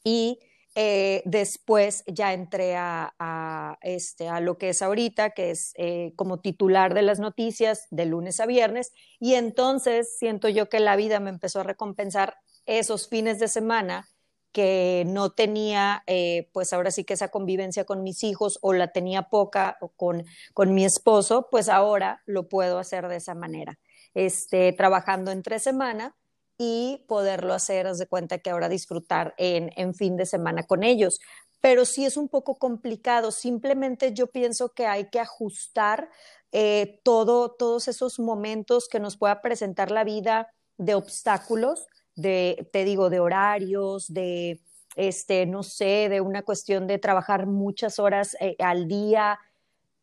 y 0.04 0.38
eh, 0.74 1.22
después 1.24 2.04
ya 2.06 2.32
entré 2.32 2.76
a, 2.76 3.78
este, 3.82 4.28
a 4.28 4.40
lo 4.40 4.58
que 4.58 4.68
es 4.68 4.80
ahorita, 4.80 5.30
que 5.30 5.50
es 5.50 5.72
eh, 5.76 6.12
como 6.14 6.38
titular 6.38 6.94
de 6.94 7.02
las 7.02 7.18
noticias 7.18 7.88
de 7.90 8.06
lunes 8.06 8.38
a 8.38 8.46
viernes. 8.46 8.92
Y 9.18 9.34
entonces 9.34 10.16
siento 10.18 10.48
yo 10.48 10.68
que 10.68 10.78
la 10.78 10.94
vida 10.94 11.18
me 11.18 11.30
empezó 11.30 11.60
a 11.60 11.64
recompensar 11.64 12.36
esos 12.64 13.08
fines 13.08 13.40
de 13.40 13.48
semana 13.48 14.08
que 14.52 15.02
no 15.06 15.30
tenía, 15.30 16.04
eh, 16.06 16.48
pues 16.52 16.72
ahora 16.72 16.90
sí 16.90 17.04
que 17.04 17.14
esa 17.14 17.28
convivencia 17.28 17.84
con 17.84 18.02
mis 18.02 18.22
hijos 18.22 18.58
o 18.62 18.72
la 18.72 18.92
tenía 18.92 19.22
poca 19.30 19.78
con, 19.96 20.24
con 20.54 20.74
mi 20.74 20.84
esposo, 20.84 21.48
pues 21.50 21.68
ahora 21.68 22.22
lo 22.24 22.48
puedo 22.48 22.78
hacer 22.78 23.08
de 23.08 23.16
esa 23.16 23.34
manera, 23.34 23.78
este, 24.14 24.72
trabajando 24.72 25.32
entre 25.32 25.58
semana 25.58 26.14
y 26.58 27.04
poderlo 27.06 27.54
hacer, 27.54 27.86
haz 27.86 27.98
de 27.98 28.06
cuenta 28.06 28.38
que 28.38 28.50
ahora 28.50 28.68
disfrutar 28.68 29.34
en, 29.38 29.70
en 29.76 29.94
fin 29.94 30.16
de 30.16 30.26
semana 30.26 30.64
con 30.64 30.82
ellos. 30.82 31.20
Pero 31.60 31.84
sí 31.84 32.04
es 32.04 32.16
un 32.16 32.28
poco 32.28 32.56
complicado, 32.56 33.30
simplemente 33.30 34.12
yo 34.12 34.26
pienso 34.26 34.70
que 34.74 34.86
hay 34.86 35.08
que 35.08 35.20
ajustar 35.20 36.10
eh, 36.52 37.00
todo, 37.04 37.50
todos 37.50 37.88
esos 37.88 38.18
momentos 38.18 38.88
que 38.88 39.00
nos 39.00 39.16
pueda 39.16 39.40
presentar 39.40 39.90
la 39.90 40.04
vida 40.04 40.48
de 40.76 40.94
obstáculos 40.94 41.86
de, 42.18 42.68
te 42.72 42.84
digo, 42.84 43.10
de 43.10 43.20
horarios, 43.20 44.12
de, 44.12 44.60
este, 44.96 45.46
no 45.46 45.62
sé, 45.62 46.08
de 46.08 46.20
una 46.20 46.42
cuestión 46.42 46.86
de 46.86 46.98
trabajar 46.98 47.46
muchas 47.46 47.98
horas 47.98 48.36
eh, 48.40 48.56
al 48.58 48.88
día, 48.88 49.38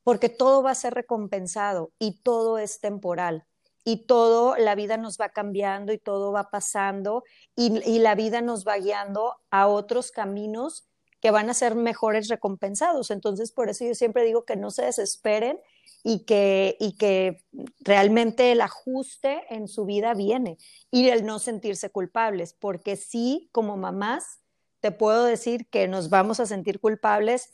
porque 0.03 0.29
todo 0.29 0.63
va 0.63 0.71
a 0.71 0.75
ser 0.75 0.93
recompensado 0.93 1.91
y 1.99 2.21
todo 2.21 2.57
es 2.57 2.79
temporal. 2.79 3.45
Y 3.85 4.07
todo, 4.07 4.57
la 4.57 4.75
vida 4.75 4.97
nos 4.97 5.17
va 5.17 5.29
cambiando 5.29 5.93
y 5.93 5.97
todo 5.97 6.33
va 6.33 6.49
pasando 6.49 7.23
y, 7.55 7.81
y 7.89 7.99
la 7.99 8.15
vida 8.15 8.41
nos 8.41 8.67
va 8.67 8.77
guiando 8.77 9.35
a 9.51 9.67
otros 9.67 10.11
caminos 10.11 10.89
que 11.21 11.31
van 11.31 11.49
a 11.49 11.53
ser 11.53 11.75
mejores 11.75 12.27
recompensados. 12.27 13.09
Entonces, 13.11 13.51
por 13.51 13.69
eso 13.69 13.85
yo 13.85 13.95
siempre 13.95 14.25
digo 14.25 14.43
que 14.43 14.55
no 14.55 14.69
se 14.69 14.85
desesperen 14.85 15.59
y 16.03 16.19
que, 16.19 16.77
y 16.79 16.97
que 16.97 17.43
realmente 17.79 18.51
el 18.51 18.61
ajuste 18.61 19.41
en 19.49 19.67
su 19.67 19.85
vida 19.85 20.13
viene 20.13 20.59
y 20.91 21.09
el 21.09 21.25
no 21.25 21.39
sentirse 21.39 21.89
culpables, 21.89 22.53
porque 22.53 22.95
sí, 22.95 23.49
como 23.51 23.75
mamás, 23.75 24.39
te 24.81 24.91
puedo 24.91 25.25
decir 25.25 25.67
que 25.67 25.87
nos 25.87 26.11
vamos 26.11 26.39
a 26.39 26.45
sentir 26.45 26.79
culpables 26.79 27.49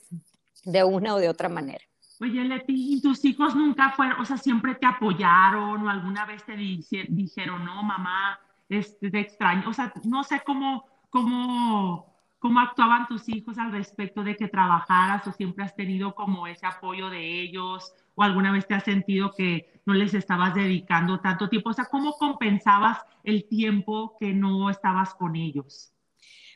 de 0.66 0.84
una 0.84 1.16
o 1.16 1.20
de 1.20 1.30
otra 1.30 1.48
manera. 1.48 1.86
Oye, 2.22 2.44
Leti, 2.46 2.94
¿y 2.94 3.02
tus 3.02 3.26
hijos 3.26 3.56
nunca 3.56 3.94
fueron, 3.94 4.22
o 4.22 4.26
sea, 4.26 4.38
siempre 4.38 4.76
te 4.76 4.86
apoyaron 4.86 5.84
o 5.84 5.90
alguna 5.90 6.24
vez 6.24 6.46
te 6.46 6.56
dijeron, 6.56 7.66
no, 7.66 7.82
mamá, 7.82 8.40
este, 8.70 9.10
te 9.10 9.20
extraño? 9.22 9.68
O 9.68 9.74
sea, 9.74 9.92
no 10.04 10.24
sé 10.24 10.44
cómo, 10.46 10.86
cómo, 11.10 12.14
cómo 12.38 12.60
actuaban 12.60 13.08
tus 13.08 13.28
hijos 13.28 13.58
al 13.58 13.72
respecto 13.72 14.24
de 14.24 14.36
que 14.36 14.48
trabajaras 14.48 15.26
o 15.26 15.32
siempre 15.32 15.66
has 15.66 15.76
tenido 15.76 16.14
como 16.14 16.46
ese 16.46 16.68
apoyo 16.68 17.10
de 17.10 17.42
ellos 17.42 17.92
o 18.14 18.22
alguna 18.22 18.52
vez 18.52 18.68
te 18.68 18.76
has 18.76 18.84
sentido 18.84 19.34
que 19.36 19.82
no 19.88 19.96
les 19.96 20.14
estabas 20.14 20.54
dedicando 20.54 21.22
tanto 21.22 21.50
tiempo? 21.50 21.72
O 21.72 21.74
sea, 21.74 21.86
¿cómo 21.86 22.14
compensabas 22.14 23.00
el 23.24 23.48
tiempo 23.48 24.16
que 24.20 24.32
no 24.32 24.70
estabas 24.70 25.16
con 25.16 25.36
ellos? 25.36 25.92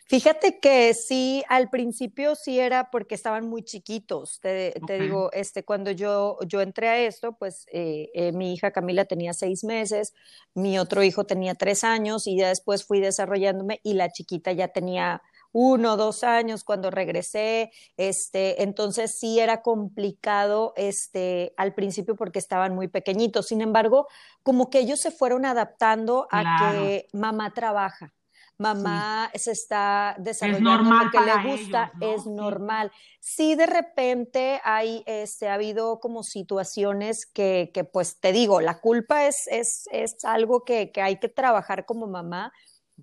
Fíjate 0.07 0.59
que 0.59 0.93
sí, 0.93 1.43
al 1.49 1.71
principio 1.71 2.35
sí 2.35 2.59
era 2.59 2.91
porque 2.91 3.15
estaban 3.15 3.47
muy 3.49 3.63
chiquitos. 3.63 4.39
Te, 4.39 4.73
digo, 4.99 5.31
este, 5.33 5.65
cuando 5.65 5.89
yo, 5.89 6.37
yo 6.45 6.61
entré 6.61 6.89
a 6.89 6.99
esto, 6.99 7.33
pues 7.33 7.65
eh, 7.71 8.11
eh, 8.13 8.31
mi 8.31 8.53
hija 8.53 8.69
Camila 8.69 9.05
tenía 9.05 9.33
seis 9.33 9.63
meses, 9.63 10.13
mi 10.53 10.77
otro 10.77 11.01
hijo 11.01 11.25
tenía 11.25 11.55
tres 11.55 11.83
años 11.83 12.27
y 12.27 12.37
ya 12.37 12.49
después 12.49 12.85
fui 12.85 12.99
desarrollándome 12.99 13.79
y 13.81 13.95
la 13.95 14.11
chiquita 14.11 14.51
ya 14.51 14.67
tenía 14.67 15.23
uno, 15.51 15.97
dos 15.97 16.23
años 16.23 16.63
cuando 16.63 16.91
regresé, 16.91 17.71
este, 17.97 18.61
entonces 18.61 19.17
sí 19.17 19.39
era 19.39 19.61
complicado 19.63 20.73
este, 20.75 21.53
al 21.57 21.73
principio 21.73 22.15
porque 22.15 22.37
estaban 22.39 22.75
muy 22.75 22.89
pequeñitos. 22.89 23.47
Sin 23.47 23.61
embargo, 23.61 24.07
como 24.43 24.69
que 24.69 24.79
ellos 24.79 24.99
se 24.99 25.09
fueron 25.09 25.45
adaptando 25.45 26.27
a 26.29 26.73
que 26.73 27.07
mamá 27.11 27.53
trabaja 27.53 28.14
mamá 28.57 29.31
se 29.35 29.51
está 29.51 30.15
desarrollando 30.17 30.95
lo 30.95 31.11
que 31.11 31.19
le 31.19 31.51
gusta, 31.51 31.91
es 32.01 32.25
normal. 32.25 32.91
Sí. 33.19 33.55
de 33.55 33.65
repente 33.65 34.61
hay, 34.63 35.03
este, 35.05 35.49
ha 35.49 35.55
habido 35.55 35.99
como 35.99 36.23
situaciones 36.23 37.25
que, 37.25 37.71
que 37.73 37.83
pues 37.83 38.19
te 38.19 38.31
digo, 38.31 38.61
la 38.61 38.79
culpa 38.79 39.27
es, 39.27 39.47
es, 39.47 39.87
es 39.91 40.23
algo 40.23 40.63
que, 40.63 40.91
que, 40.91 41.01
hay 41.01 41.19
que 41.19 41.29
trabajar 41.29 41.85
como 41.85 42.07
mamá, 42.07 42.53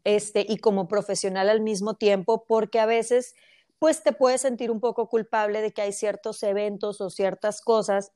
este, 0.04 0.44
y 0.48 0.58
como 0.58 0.88
profesional 0.88 1.48
al 1.48 1.60
mismo 1.60 1.94
tiempo, 1.94 2.44
porque 2.46 2.80
a 2.80 2.86
veces 2.86 3.34
pues 3.78 4.02
te 4.02 4.12
puedes 4.12 4.40
sentir 4.40 4.70
un 4.70 4.80
poco 4.80 5.08
culpable 5.08 5.60
de 5.60 5.72
que 5.72 5.82
hay 5.82 5.92
ciertos 5.92 6.42
eventos 6.44 7.00
o 7.00 7.10
ciertas 7.10 7.60
cosas 7.60 8.12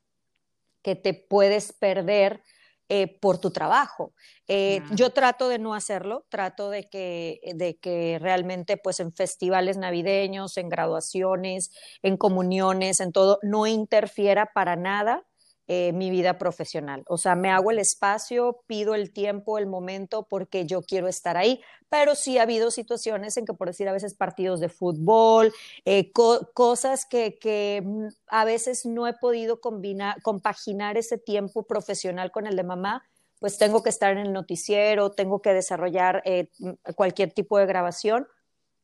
que 0.83 0.95
te 0.95 1.13
puedes 1.13 1.73
perder 1.73 2.41
eh, 2.89 3.19
por 3.21 3.39
tu 3.39 3.51
trabajo. 3.51 4.15
Eh, 4.49 4.81
yo 4.93 5.11
trato 5.11 5.49
de 5.49 5.59
no 5.59 5.75
hacerlo, 5.75 6.25
trato 6.29 6.71
de 6.71 6.85
que, 6.89 7.41
de 7.55 7.79
que 7.79 8.19
realmente 8.21 8.77
pues 8.77 9.01
en 9.01 9.13
festivales 9.13 9.77
navideños, 9.77 10.57
en 10.57 10.69
graduaciones, 10.69 11.71
en 12.03 12.17
comuniones, 12.17 13.01
en 13.01 13.13
todo, 13.13 13.39
no 13.43 13.67
interfiera 13.67 14.53
para 14.55 14.77
nada 14.77 15.27
eh, 15.69 15.93
mi 15.93 16.11
vida 16.11 16.39
profesional. 16.39 17.03
O 17.09 17.19
sea, 17.19 17.35
me 17.35 17.51
hago 17.51 17.73
el 17.73 17.81
espacio, 17.81 18.63
pido 18.69 18.95
el 18.95 19.13
tiempo, 19.13 19.59
el 19.59 19.67
momento, 19.67 20.25
porque 20.31 20.65
yo 20.65 20.83
quiero 20.83 21.09
estar 21.09 21.37
ahí. 21.37 21.61
Pero 21.89 22.15
sí 22.15 22.39
ha 22.39 22.43
habido 22.43 22.71
situaciones 22.71 23.37
en 23.37 23.47
que, 23.47 23.53
por 23.53 23.67
decir, 23.67 23.89
a 23.89 23.93
veces 23.93 24.15
partidos 24.15 24.61
de 24.61 24.69
fútbol, 24.69 25.53
eh, 25.85 26.13
cosas 26.13 27.05
que, 27.05 27.39
que, 27.41 27.83
mm, 27.85 28.07
a 28.29 28.45
veces 28.45 28.87
no 28.87 29.09
he 29.09 29.15
podido 29.15 29.61
combinar, 29.61 30.23
compaginar 30.23 30.97
ese 30.97 31.19
tiempo 31.19 31.65
profesional 31.65 32.31
con 32.31 32.47
el 32.47 32.55
de 32.55 32.63
mamá, 32.63 33.03
pues 33.41 33.59
tengo 33.59 33.83
que 33.83 33.91
estar 33.91 34.13
en 34.13 34.19
el 34.19 34.33
noticiero, 34.33 35.11
tengo 35.11 35.43
que 35.43 35.53
desarrollar 35.53 36.23
eh, 36.27 36.49
cualquier 36.95 37.33
tipo 37.33 37.59
de 37.59 37.67
grabación. 37.67 38.29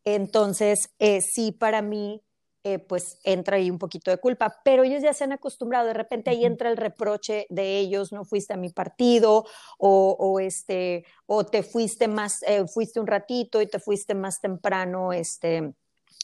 Entonces, 0.04 0.90
sí, 1.20 1.52
para 1.52 1.80
mí 1.80 2.22
eh, 2.64 2.78
pues 2.78 3.18
entra 3.24 3.56
ahí 3.56 3.70
un 3.70 3.78
poquito 3.78 4.10
de 4.10 4.18
culpa, 4.18 4.60
pero 4.64 4.84
ellos 4.84 5.02
ya 5.02 5.12
se 5.12 5.24
han 5.24 5.32
acostumbrado, 5.32 5.88
de 5.88 5.94
repente 5.94 6.30
ahí 6.30 6.44
entra 6.44 6.70
el 6.70 6.76
reproche 6.76 7.46
de 7.50 7.78
ellos, 7.78 8.12
no 8.12 8.24
fuiste 8.24 8.54
a 8.54 8.56
mi 8.56 8.70
partido 8.70 9.44
o, 9.78 10.38
este, 10.38 11.04
o 11.26 11.44
te 11.44 11.64
fuiste 11.64 12.06
más, 12.06 12.42
eh, 12.44 12.64
fuiste 12.68 13.00
un 13.00 13.08
ratito 13.08 13.60
y 13.60 13.66
te 13.66 13.80
fuiste 13.80 14.14
más 14.14 14.40
temprano, 14.40 15.12
este, 15.12 15.74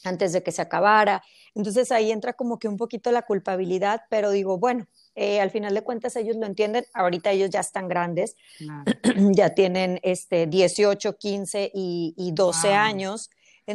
antes 0.03 0.31
de 0.33 0.43
que 0.43 0.51
se 0.51 0.61
acabara. 0.61 1.23
Entonces 1.55 1.91
ahí 1.91 2.11
entra 2.11 2.33
como 2.33 2.57
que 2.57 2.67
un 2.67 2.77
poquito 2.77 3.11
la 3.11 3.23
culpabilidad, 3.23 4.03
pero 4.09 4.31
digo, 4.31 4.57
bueno, 4.57 4.87
eh, 5.15 5.41
al 5.41 5.51
final 5.51 5.73
de 5.73 5.81
cuentas 5.81 6.15
ellos 6.15 6.37
lo 6.37 6.45
entienden, 6.45 6.85
ahorita 6.93 7.31
ellos 7.31 7.49
ya 7.49 7.59
están 7.59 7.87
grandes, 7.87 8.35
ya 9.33 9.53
tienen 9.53 9.99
este 10.03 10.47
18, 10.47 11.17
15 11.17 11.71
y, 11.73 12.13
y 12.15 12.31
12 12.31 12.73
años. 12.73 13.29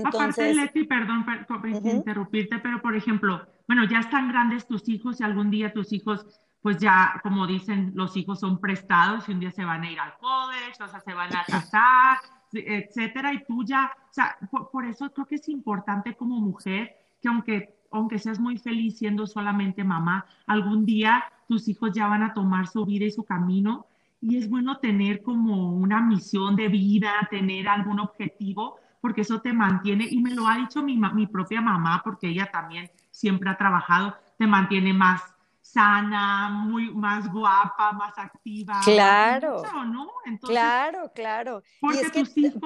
Aparte, 0.05 0.55
Leti, 0.55 0.85
perdón 0.85 1.25
por 1.47 1.69
interrumpirte, 1.69 2.59
pero 2.59 2.81
por 2.81 2.97
ejemplo, 2.97 3.47
bueno, 3.67 3.85
ya 3.85 4.01
están 4.01 4.29
grandes 4.29 4.67
tus 4.67 4.89
hijos 4.89 5.21
y 5.21 5.25
algún 5.25 5.51
día 5.51 5.73
tus 5.73 5.93
hijos, 5.93 6.27
pues 6.61 6.79
ya, 6.79 7.21
como 7.23 7.47
dicen, 7.47 7.93
los 7.95 8.17
hijos 8.17 8.41
son 8.41 8.61
prestados 8.61 9.29
y 9.29 9.33
un 9.33 9.41
día 9.41 9.51
se 9.51 9.65
van 9.65 9.83
a 9.83 9.91
ir 9.91 10.01
al 10.01 10.17
college, 10.19 10.83
o 10.83 10.89
sea, 10.89 11.01
se 11.01 11.15
van 11.15 11.35
a 11.37 11.45
casar, 11.45 12.19
etcétera, 12.53 13.33
y 13.33 13.45
tú 13.45 13.65
ya, 13.65 13.91
o 14.11 14.13
sea, 14.13 14.37
por, 14.71 14.85
eso 14.87 15.11
creo 15.13 15.27
que 15.27 15.37
es 15.37 15.49
importante 15.49 16.15
como 16.15 16.41
mujer 16.41 16.95
que 17.21 17.29
aunque, 17.29 17.75
aunque 17.91 18.19
seas 18.19 18.39
muy 18.39 18.59
feliz 18.59 18.99
siendo 18.99 19.27
solamente 19.27 19.85
mamá, 19.85 20.27
algún 20.47 20.85
día 20.85 21.25
tus 21.49 21.69
hijos 21.69 21.93
ya 21.93 22.07
van 22.07 22.23
a 22.23 22.35
tomar 22.35 22.67
su 22.67 22.85
vida 22.85 23.05
y 23.05 23.11
su 23.11 23.25
camino 23.25 23.87
y 24.21 24.39
es 24.39 24.49
bueno 24.49 24.79
tener 24.79 25.23
como 25.23 25.75
una 25.75 26.01
misión 26.01 26.57
de 26.57 26.69
vida, 26.69 27.13
tener 27.31 27.69
algún 27.69 28.01
objetivo 28.01 28.79
porque 29.05 29.21
eso 29.21 29.43
te 29.43 29.53
mantiene, 29.53 30.09
y 30.11 30.19
me 30.23 30.35
lo 30.35 30.49
ha 30.49 30.57
dicho 30.57 30.83
mi, 30.83 30.97
mi 30.97 31.27
propia 31.27 31.61
mamá, 31.61 32.01
porque 32.03 32.29
ella 32.29 32.51
también 32.51 32.91
siempre 33.11 33.51
ha 33.51 33.59
trabajado, 33.59 34.17
te 34.39 34.47
mantiene 34.47 34.95
más 34.95 35.34
sana, 35.65 36.51
muy 36.51 36.95
más 36.95 37.33
guapa, 37.33 37.93
más 37.93 38.17
activa. 38.19 38.81
Claro. 38.85 39.63
¿no? 39.87 40.11
claro, 40.43 41.11
claro. 41.15 41.63
Y 41.81 41.99
es 41.99 42.13
que 42.13 42.25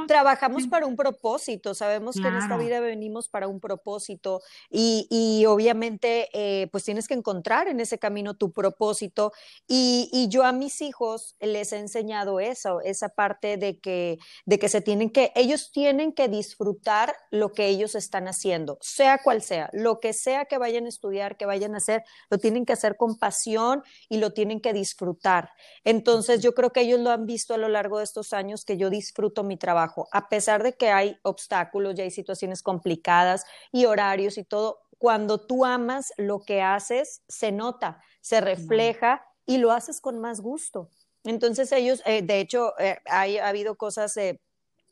trabajamos 0.08 0.66
para 0.66 0.84
un 0.84 0.96
propósito, 0.96 1.74
sabemos 1.74 2.16
que 2.16 2.26
en 2.26 2.36
esta 2.36 2.56
vida 2.56 2.80
venimos 2.80 3.28
para 3.28 3.46
un 3.46 3.60
propósito 3.60 4.42
y, 4.68 5.06
y 5.10 5.46
obviamente 5.46 6.28
eh, 6.32 6.66
pues 6.72 6.84
tienes 6.84 7.06
que 7.06 7.14
encontrar 7.14 7.68
en 7.68 7.80
ese 7.80 7.98
camino 7.98 8.34
tu 8.34 8.52
propósito 8.52 9.32
y, 9.68 10.10
y, 10.12 10.28
yo 10.28 10.44
a 10.44 10.52
mis 10.52 10.80
hijos 10.82 11.36
les 11.40 11.72
he 11.72 11.78
enseñado 11.78 12.40
eso, 12.40 12.80
esa 12.80 13.08
parte 13.08 13.56
de 13.56 13.78
que, 13.78 14.18
de 14.44 14.58
que 14.58 14.68
se 14.68 14.80
tienen 14.80 15.10
que, 15.10 15.32
ellos 15.36 15.70
tienen 15.72 16.12
que 16.12 16.28
disfrutar 16.28 17.14
lo 17.30 17.52
que 17.52 17.68
ellos 17.68 17.94
están 17.94 18.26
haciendo, 18.26 18.76
sea 18.80 19.18
cual 19.18 19.40
sea, 19.40 19.70
lo 19.72 20.00
que 20.00 20.12
sea 20.12 20.46
que 20.46 20.58
vayan 20.58 20.86
a 20.86 20.88
estudiar, 20.88 21.36
que 21.36 21.46
vayan 21.46 21.74
a 21.74 21.78
hacer, 21.78 22.02
lo 22.28 22.38
tienen 22.38 22.66
que 22.66 22.72
hacer 22.72 22.87
con 22.96 23.18
pasión 23.18 23.82
y 24.08 24.18
lo 24.18 24.32
tienen 24.32 24.60
que 24.60 24.72
disfrutar. 24.72 25.50
Entonces, 25.84 26.40
yo 26.40 26.54
creo 26.54 26.70
que 26.70 26.80
ellos 26.80 27.00
lo 27.00 27.10
han 27.10 27.26
visto 27.26 27.54
a 27.54 27.58
lo 27.58 27.68
largo 27.68 27.98
de 27.98 28.04
estos 28.04 28.32
años 28.32 28.64
que 28.64 28.76
yo 28.76 28.90
disfruto 28.90 29.44
mi 29.44 29.56
trabajo, 29.56 30.08
a 30.12 30.28
pesar 30.28 30.62
de 30.62 30.74
que 30.74 30.90
hay 30.90 31.18
obstáculos, 31.22 31.94
ya 31.94 32.04
hay 32.04 32.10
situaciones 32.10 32.62
complicadas 32.62 33.44
y 33.72 33.84
horarios 33.84 34.38
y 34.38 34.44
todo. 34.44 34.80
Cuando 34.98 35.38
tú 35.38 35.64
amas 35.64 36.12
lo 36.16 36.40
que 36.40 36.62
haces, 36.62 37.22
se 37.28 37.52
nota, 37.52 38.02
se 38.20 38.40
refleja 38.40 39.24
y 39.46 39.58
lo 39.58 39.72
haces 39.72 40.00
con 40.00 40.18
más 40.18 40.40
gusto. 40.40 40.90
Entonces 41.24 41.72
ellos, 41.72 42.02
eh, 42.06 42.22
de 42.22 42.40
hecho, 42.40 42.78
eh, 42.78 42.98
hay, 43.06 43.38
ha 43.38 43.48
habido 43.48 43.76
cosas 43.76 44.16
eh, 44.16 44.40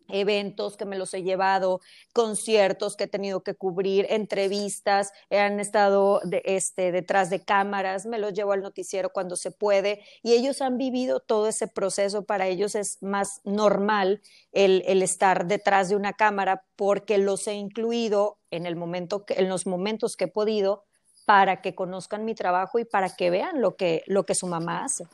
eventos 0.09 0.77
que 0.77 0.85
me 0.85 0.97
los 0.97 1.13
he 1.15 1.23
llevado, 1.23 1.81
conciertos 2.13 2.97
que 2.97 3.05
he 3.05 3.09
tenido 3.09 3.43
que 3.43 3.55
cubrir, 3.55 4.07
entrevistas, 4.11 5.13
han 5.31 5.61
estado 5.61 6.21
de, 6.25 6.43
este, 6.45 6.93
detrás 6.93 7.31
de 7.31 7.41
cámaras, 7.41 8.07
me 8.07 8.19
los 8.19 8.33
llevo 8.33 8.53
al 8.53 8.63
noticiero 8.63 9.11
cuando 9.11 9.37
se 9.37 9.51
puede 9.51 10.03
y 10.23 10.33
ellos 10.33 10.63
han 10.63 10.79
vivido 10.79 11.21
todo 11.21 11.49
ese 11.49 11.69
proceso, 11.69 12.25
para 12.25 12.47
ellos 12.47 12.75
es 12.75 13.03
más 13.03 13.41
normal 13.45 14.21
el, 14.53 14.83
estar 15.03 15.47
detrás 15.47 15.89
de 15.89 15.97
una 15.97 16.13
cámara 16.13 16.65
porque 16.77 17.19
los 17.19 17.47
he 17.47 17.55
incluido 17.55 18.39
en, 18.51 18.67
el 18.67 18.77
momento 18.77 19.25
en 19.29 19.49
los 19.49 19.67
momentos 19.67 20.17
que 20.17 20.25
he 20.25 20.29
podido 20.29 20.85
para 21.25 21.61
que 21.61 21.75
conozcan 21.75 22.25
mi 22.25 22.35
trabajo 22.35 22.79
y 22.79 22.85
para 22.85 23.15
que 23.15 23.31
vean 23.31 23.61
lo 23.61 23.77
que, 23.77 24.05
lo 24.07 24.25
que 24.25 24.35
su 24.35 24.47
mamá 24.47 24.85
hace. 24.85 25.07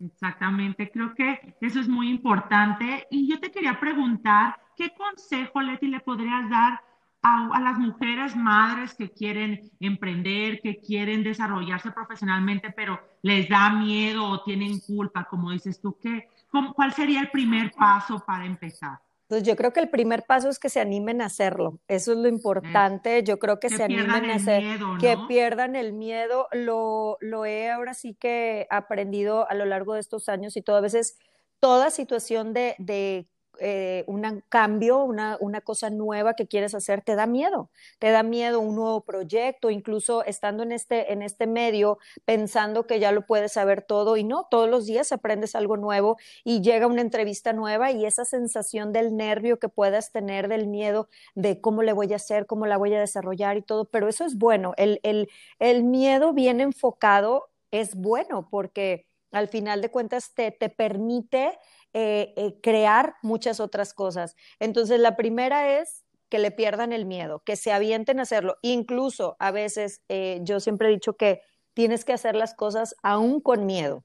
Exactamente, 0.00 0.90
creo 0.90 1.12
que 1.14 1.56
eso 1.60 1.80
es 1.80 1.88
muy 1.88 2.08
importante. 2.08 3.06
Y 3.10 3.28
yo 3.28 3.40
te 3.40 3.50
quería 3.50 3.80
preguntar, 3.80 4.56
¿qué 4.76 4.90
consejo, 4.90 5.60
Leti, 5.60 5.88
le 5.88 6.00
podrías 6.00 6.48
dar 6.48 6.80
a, 7.22 7.60
las 7.60 7.78
mujeres 7.78 8.36
madres 8.36 8.94
que 8.94 9.10
quieren 9.10 9.70
emprender, 9.80 10.60
que 10.60 10.80
quieren 10.80 11.24
desarrollarse 11.24 11.90
profesionalmente, 11.90 12.70
pero 12.70 13.00
les 13.22 13.48
da 13.48 13.70
miedo 13.70 14.24
o 14.24 14.42
tienen 14.42 14.78
culpa, 14.80 15.24
como 15.24 15.50
dices 15.50 15.80
tú? 15.80 15.96
¿qué, 16.00 16.28
¿Cuál 16.74 16.92
sería 16.92 17.20
el 17.20 17.30
primer 17.30 17.72
paso 17.72 18.20
para 18.24 18.46
empezar? 18.46 19.00
Pues 19.28 19.42
yo 19.42 19.56
creo 19.56 19.74
que 19.74 19.80
el 19.80 19.90
primer 19.90 20.24
paso 20.24 20.48
es 20.48 20.58
que 20.58 20.70
se 20.70 20.80
animen 20.80 21.20
a 21.20 21.26
hacerlo. 21.26 21.80
Eso 21.86 22.12
es 22.12 22.18
lo 22.18 22.28
importante. 22.28 23.22
Yo 23.22 23.38
creo 23.38 23.60
que, 23.60 23.68
se 23.68 23.82
animen 23.82 24.30
a 24.30 24.36
hacer, 24.36 24.64
que 24.98 25.18
pierdan 25.28 25.76
el 25.76 25.92
miedo. 25.92 26.48
Lo, 26.52 27.18
lo 27.20 27.44
he 27.44 27.70
ahora 27.70 27.92
sí 27.92 28.14
que 28.14 28.66
aprendido 28.70 29.46
a 29.50 29.54
lo 29.54 29.66
largo 29.66 29.92
de 29.92 30.00
estos 30.00 30.30
años 30.30 30.56
y 30.56 30.62
todo. 30.62 30.76
A 30.76 30.80
veces 30.80 31.18
toda 31.60 31.90
situación 31.90 32.54
de, 32.54 32.74
de 32.78 33.28
eh, 33.60 34.04
un 34.06 34.42
cambio, 34.48 35.02
una, 35.02 35.36
una, 35.40 35.60
cosa 35.60 35.90
nueva 35.90 36.34
que 36.34 36.46
quieres 36.46 36.74
hacer, 36.74 37.02
te 37.02 37.14
da 37.14 37.26
miedo, 37.26 37.70
te 37.98 38.10
da 38.10 38.22
miedo 38.22 38.60
un 38.60 38.76
nuevo 38.76 39.00
proyecto, 39.02 39.70
incluso 39.70 40.24
estando 40.24 40.62
en 40.62 40.72
este, 40.72 41.12
en 41.12 41.22
este 41.22 41.46
medio, 41.46 41.98
pensando 42.24 42.86
que 42.86 43.00
ya 43.00 43.12
lo 43.12 43.26
puedes 43.26 43.52
saber 43.52 43.82
todo 43.82 44.16
y 44.16 44.24
no, 44.24 44.46
todos 44.50 44.68
los 44.68 44.86
días 44.86 45.12
aprendes 45.12 45.54
algo 45.54 45.76
nuevo 45.76 46.16
y 46.44 46.60
llega 46.60 46.86
una 46.86 47.02
entrevista 47.02 47.52
nueva 47.52 47.90
y 47.90 48.06
esa 48.06 48.24
sensación 48.24 48.92
del 48.92 49.16
nervio 49.16 49.58
que 49.58 49.68
puedas 49.68 50.12
tener, 50.12 50.48
del 50.48 50.66
miedo 50.66 51.08
de 51.34 51.60
cómo 51.60 51.82
le 51.82 51.92
voy 51.92 52.12
a 52.12 52.16
hacer, 52.16 52.46
cómo 52.46 52.66
la 52.66 52.76
voy 52.76 52.94
a 52.94 53.00
desarrollar 53.00 53.56
y 53.56 53.62
todo, 53.62 53.84
pero 53.86 54.08
eso 54.08 54.24
es 54.24 54.36
bueno, 54.38 54.74
el, 54.76 55.00
el, 55.02 55.28
el 55.58 55.84
miedo 55.84 56.32
bien 56.32 56.60
enfocado 56.60 57.48
es 57.70 57.94
bueno 57.94 58.48
porque 58.50 59.06
al 59.32 59.48
final 59.48 59.82
de 59.82 59.90
cuentas 59.90 60.32
te, 60.34 60.50
te 60.50 60.68
permite 60.68 61.58
eh, 62.00 62.32
eh, 62.36 62.60
crear 62.62 63.16
muchas 63.22 63.58
otras 63.58 63.92
cosas. 63.92 64.36
Entonces, 64.60 65.00
la 65.00 65.16
primera 65.16 65.80
es 65.80 66.04
que 66.28 66.38
le 66.38 66.52
pierdan 66.52 66.92
el 66.92 67.06
miedo, 67.06 67.42
que 67.44 67.56
se 67.56 67.72
avienten 67.72 68.20
a 68.20 68.22
hacerlo. 68.22 68.56
Incluso 68.62 69.34
a 69.40 69.50
veces 69.50 70.00
eh, 70.08 70.38
yo 70.42 70.60
siempre 70.60 70.86
he 70.86 70.92
dicho 70.92 71.14
que 71.14 71.40
tienes 71.74 72.04
que 72.04 72.12
hacer 72.12 72.36
las 72.36 72.54
cosas 72.54 72.94
aún 73.02 73.40
con 73.40 73.66
miedo. 73.66 74.04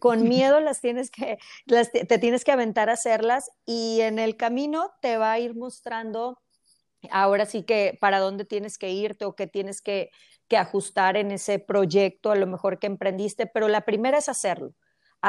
Con 0.00 0.24
miedo 0.28 0.60
las 0.60 0.82
tienes 0.82 1.10
que, 1.10 1.38
te 1.66 2.18
tienes 2.18 2.44
que 2.44 2.52
aventar 2.52 2.90
a 2.90 2.92
hacerlas 2.94 3.50
y 3.64 4.02
en 4.02 4.18
el 4.18 4.36
camino 4.36 4.92
te 5.00 5.16
va 5.16 5.32
a 5.32 5.38
ir 5.38 5.54
mostrando 5.54 6.42
ahora 7.10 7.46
sí 7.46 7.62
que 7.62 7.96
para 8.02 8.18
dónde 8.18 8.44
tienes 8.44 8.76
que 8.76 8.90
irte 8.90 9.24
o 9.24 9.34
qué 9.34 9.46
tienes 9.46 9.80
que, 9.80 10.10
que 10.46 10.58
ajustar 10.58 11.16
en 11.16 11.30
ese 11.30 11.58
proyecto 11.58 12.32
a 12.32 12.36
lo 12.36 12.46
mejor 12.46 12.78
que 12.78 12.86
emprendiste, 12.86 13.46
pero 13.46 13.68
la 13.68 13.86
primera 13.86 14.18
es 14.18 14.28
hacerlo 14.28 14.74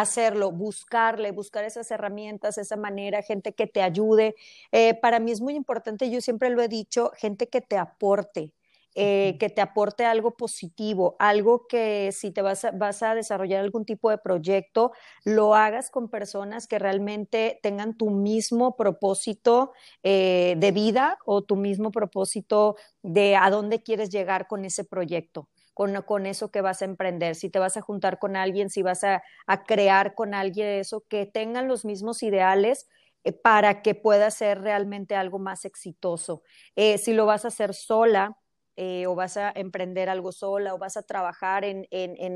hacerlo, 0.01 0.51
buscarle, 0.51 1.31
buscar 1.31 1.63
esas 1.63 1.89
herramientas, 1.89 2.57
esa 2.57 2.75
manera, 2.75 3.22
gente 3.22 3.53
que 3.53 3.65
te 3.65 3.81
ayude. 3.81 4.35
Eh, 4.72 4.93
para 4.96 5.20
mí 5.20 5.31
es 5.31 5.41
muy 5.41 5.55
importante, 5.55 6.09
yo 6.09 6.20
siempre 6.22 6.50
lo 6.50 6.61
he 6.61 6.67
dicho, 6.67 7.11
gente 7.15 7.48
que 7.48 7.61
te 7.61 7.77
aporte. 7.77 8.51
Eh, 8.98 9.35
que 9.41 9.50
te 9.50 9.59
aporte 9.59 10.05
algo 10.05 10.37
positivo, 10.37 11.17
algo 11.20 11.67
que 11.67 12.13
si 12.13 12.31
te 12.31 12.41
vas 12.41 12.63
a, 12.63 12.72
vas 12.72 13.03
a 13.03 13.13
desarrollar 13.13 13.59
algún 13.59 13.83
tipo 13.83 14.09
de 14.09 14.17
proyecto, 14.17 14.93
lo 15.25 15.53
hagas 15.53 15.89
con 15.89 16.07
personas 16.09 16.65
que 16.65 16.79
realmente 16.79 17.59
tengan 17.61 17.98
tu 17.98 18.09
mismo 18.09 18.77
propósito 18.77 19.74
eh, 20.01 20.55
de 20.57 20.72
vida 20.72 21.17
o 21.25 21.41
tu 21.43 21.57
mismo 21.57 21.91
propósito 21.91 22.77
de 23.03 23.35
a 23.35 23.50
dónde 23.50 23.83
quieres 23.83 24.11
llegar 24.11 24.48
con 24.48 24.63
ese 24.63 24.85
proyecto 24.85 25.50
con, 25.75 26.25
eso 26.25 26.51
que 26.51 26.61
vas 26.61 26.81
a 26.81 26.85
emprender, 26.85 27.35
si 27.35 27.50
te 27.50 27.59
vas 27.59 27.75
a 27.75 27.81
juntar 27.81 28.18
con 28.18 28.38
alguien, 28.38 28.70
si 28.70 28.81
vas 28.81 29.03
a, 29.03 29.22
crear 29.68 30.16
con 30.16 30.33
alguien 30.33 30.68
eso, 30.70 31.03
que 31.09 31.25
tengan 31.25 31.68
los 31.68 31.83
mismos 31.83 32.24
ideales 32.24 32.88
eh, 33.25 33.33
para 33.33 33.81
que 33.81 33.94
pueda 33.94 34.31
ser 34.31 34.61
realmente 34.61 35.16
algo 35.16 35.38
más 35.38 35.66
exitoso. 35.66 36.44
Eh, 36.77 36.98
si 36.98 37.14
lo 37.14 37.25
vas 37.25 37.44
a 37.44 37.50
hacer 37.50 37.74
sola 37.74 38.38
eh, 38.77 39.05
o 39.05 39.16
vas 39.16 39.35
a 39.35 39.51
emprender 39.53 40.09
algo 40.09 40.31
sola 40.31 40.74
o 40.74 40.77
vas 40.77 40.96
a 40.96 41.03
trabajar 41.03 41.66
en, 41.66 41.85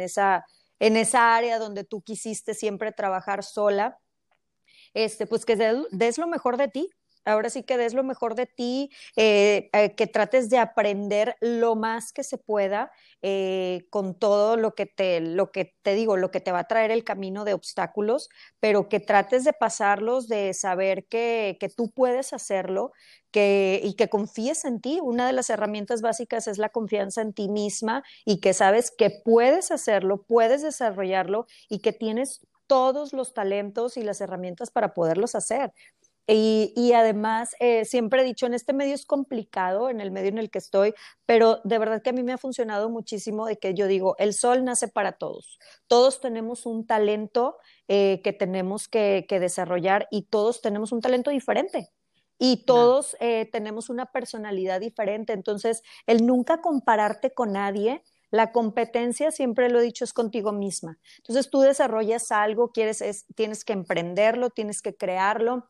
esa, 0.01 0.45
en 0.79 0.97
esa 0.97 1.37
área 1.37 1.59
donde 1.59 1.85
tú 1.85 2.01
quisiste 2.01 2.53
siempre 2.53 2.91
trabajar 2.91 3.45
sola, 3.45 3.99
este, 4.93 5.27
pues 5.27 5.45
que 5.45 5.55
des 5.55 6.17
lo 6.17 6.27
mejor 6.27 6.57
de 6.57 6.67
ti, 6.67 6.89
ahora 7.25 7.49
sí 7.49 7.63
que 7.63 7.77
des 7.77 7.93
lo 7.93 8.03
mejor 8.03 8.35
de 8.35 8.45
ti, 8.45 8.89
eh, 9.15 9.69
eh, 9.73 9.95
que 9.95 10.07
trates 10.07 10.49
de 10.49 10.57
aprender 10.57 11.35
lo 11.41 11.75
más 11.75 12.11
que 12.13 12.23
se 12.23 12.37
pueda 12.37 12.91
eh, 13.21 13.85
con 13.89 14.17
todo 14.17 14.57
lo 14.57 14.75
que 14.75 14.85
te, 14.85 15.19
lo 15.21 15.51
que 15.51 15.75
te 15.81 15.93
digo, 15.95 16.17
lo 16.17 16.31
que 16.31 16.39
te 16.41 16.51
va 16.51 16.59
a 16.59 16.67
traer 16.67 16.91
el 16.91 17.03
camino 17.03 17.45
de 17.45 17.53
obstáculos, 17.53 18.29
pero 18.59 18.89
que 18.89 18.99
trates 18.99 19.43
de 19.43 19.53
pasarlos, 19.53 20.27
de 20.27 20.53
saber 20.53 21.05
que, 21.07 21.57
que 21.59 21.69
tú 21.69 21.91
puedes 21.91 22.33
hacerlo, 22.33 22.91
que, 23.31 23.81
y 23.83 23.93
que 23.95 24.09
confíes 24.09 24.65
en 24.65 24.81
ti. 24.81 24.99
Una 25.01 25.27
de 25.27 25.33
las 25.33 25.49
herramientas 25.49 26.01
básicas 26.01 26.47
es 26.47 26.57
la 26.57 26.69
confianza 26.69 27.21
en 27.21 27.33
ti 27.33 27.49
misma 27.49 28.03
y 28.25 28.39
que 28.39 28.53
sabes 28.53 28.91
que 28.91 29.09
puedes 29.23 29.71
hacerlo, 29.71 30.23
puedes 30.23 30.61
desarrollarlo 30.61 31.45
y 31.69 31.79
que 31.79 31.93
tienes 31.93 32.41
todos 32.67 33.13
los 33.13 33.33
talentos 33.33 33.97
y 33.97 34.03
las 34.03 34.21
herramientas 34.21 34.69
para 34.69 34.93
poderlos 34.93 35.33
hacer. 35.35 35.73
Y, 36.31 36.93
además, 36.93 37.55
eh, 37.59 37.85
siempre 37.85 38.21
he 38.21 38.23
dicho, 38.23 38.45
en 38.45 38.53
este 38.53 38.71
medio 38.71 38.93
es 38.93 39.07
complicado, 39.07 39.89
en 39.89 39.99
el 39.99 40.11
medio 40.11 40.29
en 40.29 40.37
el 40.37 40.51
que 40.51 40.59
estoy, 40.59 40.93
pero 41.25 41.59
de 41.63 41.79
verdad 41.79 42.03
que 42.03 42.11
a 42.11 42.13
mí 42.13 42.21
me 42.21 42.33
ha 42.33 42.37
funcionado 42.37 42.87
muchísimo 42.87 43.47
de 43.47 43.57
que 43.57 43.73
yo 43.73 43.87
digo, 43.87 44.15
el 44.19 44.35
sol 44.35 44.63
nace 44.63 44.87
para 44.87 45.13
todos. 45.13 45.57
Todos 45.87 46.21
tenemos 46.21 46.67
un 46.67 46.85
talento 46.85 47.57
eh, 47.87 48.21
que 48.23 48.31
tenemos 48.31 48.87
que, 48.87 49.25
desarrollar 49.27 50.07
y 50.11 50.23
todos 50.23 50.61
tenemos 50.61 50.91
un 50.91 51.01
talento 51.01 51.31
diferente. 51.31 51.89
Y 52.37 52.63
todos 52.65 53.17
eh, 53.19 53.49
tenemos 53.51 53.89
una 53.89 54.11
personalidad 54.11 54.81
diferente. 54.81 55.33
Entonces, 55.33 55.81
el 56.05 56.27
nunca 56.27 56.61
compararte 56.61 57.31
con 57.31 57.53
nadie, 57.53 58.03
la 58.29 58.51
competencia, 58.51 59.31
siempre 59.31 59.67
lo 59.69 59.79
he 59.79 59.83
dicho, 59.83 60.03
es 60.03 60.13
contigo 60.13 60.51
misma. 60.51 60.99
Entonces, 61.17 61.49
tú 61.49 61.61
desarrollas 61.61 62.31
algo, 62.31 62.71
quieres, 62.71 63.25
tienes 63.33 63.65
que 63.65 63.73
emprenderlo, 63.73 64.51
tienes 64.51 64.83
que 64.83 64.95
crearlo 64.95 65.67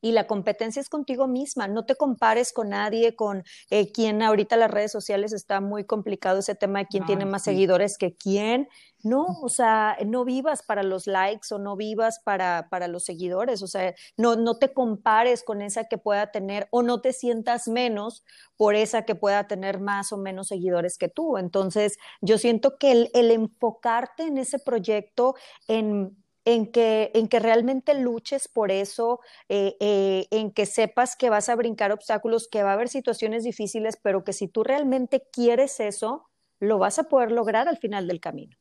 y 0.00 0.12
la 0.12 0.26
competencia 0.26 0.80
es 0.80 0.88
contigo 0.88 1.26
misma. 1.26 1.68
No 1.68 1.84
te 1.84 1.96
compares 1.96 2.52
con 2.52 2.70
nadie, 2.70 3.14
con 3.14 3.44
eh, 3.70 3.92
quien 3.92 4.22
ahorita 4.22 4.56
las 4.56 4.70
redes 4.70 4.92
sociales 4.92 5.32
está 5.32 5.60
muy 5.60 5.84
complicado 5.84 6.38
ese 6.38 6.54
tema 6.54 6.80
de 6.80 6.86
quién 6.86 7.06
tiene 7.06 7.24
más 7.24 7.44
seguidores 7.44 7.98
que 7.98 8.14
quién. 8.14 8.68
No, 9.02 9.26
o 9.42 9.48
sea, 9.48 9.96
no 10.04 10.24
vivas 10.24 10.62
para 10.62 10.82
los 10.82 11.06
likes 11.06 11.54
o 11.54 11.58
no 11.58 11.76
vivas 11.76 12.18
para, 12.24 12.68
para 12.70 12.88
los 12.88 13.04
seguidores, 13.04 13.62
o 13.62 13.68
sea, 13.68 13.94
no, 14.16 14.34
no 14.34 14.58
te 14.58 14.72
compares 14.72 15.44
con 15.44 15.62
esa 15.62 15.84
que 15.84 15.96
pueda 15.96 16.32
tener 16.32 16.66
o 16.70 16.82
no 16.82 17.00
te 17.00 17.12
sientas 17.12 17.68
menos 17.68 18.24
por 18.56 18.74
esa 18.74 19.04
que 19.04 19.14
pueda 19.14 19.46
tener 19.46 19.80
más 19.80 20.12
o 20.12 20.16
menos 20.16 20.48
seguidores 20.48 20.98
que 20.98 21.08
tú. 21.08 21.38
Entonces, 21.38 21.98
yo 22.20 22.38
siento 22.38 22.78
que 22.78 22.90
el, 22.90 23.10
el 23.14 23.30
enfocarte 23.30 24.24
en 24.24 24.38
ese 24.38 24.58
proyecto, 24.58 25.36
en 25.68 26.16
en 26.46 26.70
que, 26.70 27.10
en 27.12 27.26
que 27.28 27.40
realmente 27.40 28.00
luches 28.00 28.46
por 28.46 28.70
eso, 28.70 29.20
eh, 29.48 29.76
eh, 29.80 30.28
en 30.30 30.52
que 30.52 30.64
sepas 30.64 31.16
que 31.16 31.28
vas 31.28 31.48
a 31.48 31.56
brincar 31.56 31.90
obstáculos, 31.90 32.48
que 32.48 32.62
va 32.62 32.70
a 32.70 32.74
haber 32.74 32.88
situaciones 32.88 33.42
difíciles, 33.42 33.98
pero 34.00 34.22
que 34.22 34.32
si 34.32 34.46
tú 34.46 34.62
realmente 34.62 35.24
quieres 35.32 35.80
eso, 35.80 36.30
lo 36.60 36.78
vas 36.78 37.00
a 37.00 37.08
poder 37.08 37.32
lograr 37.32 37.68
al 37.68 37.78
final 37.78 38.06
del 38.06 38.20
camino. 38.20 38.56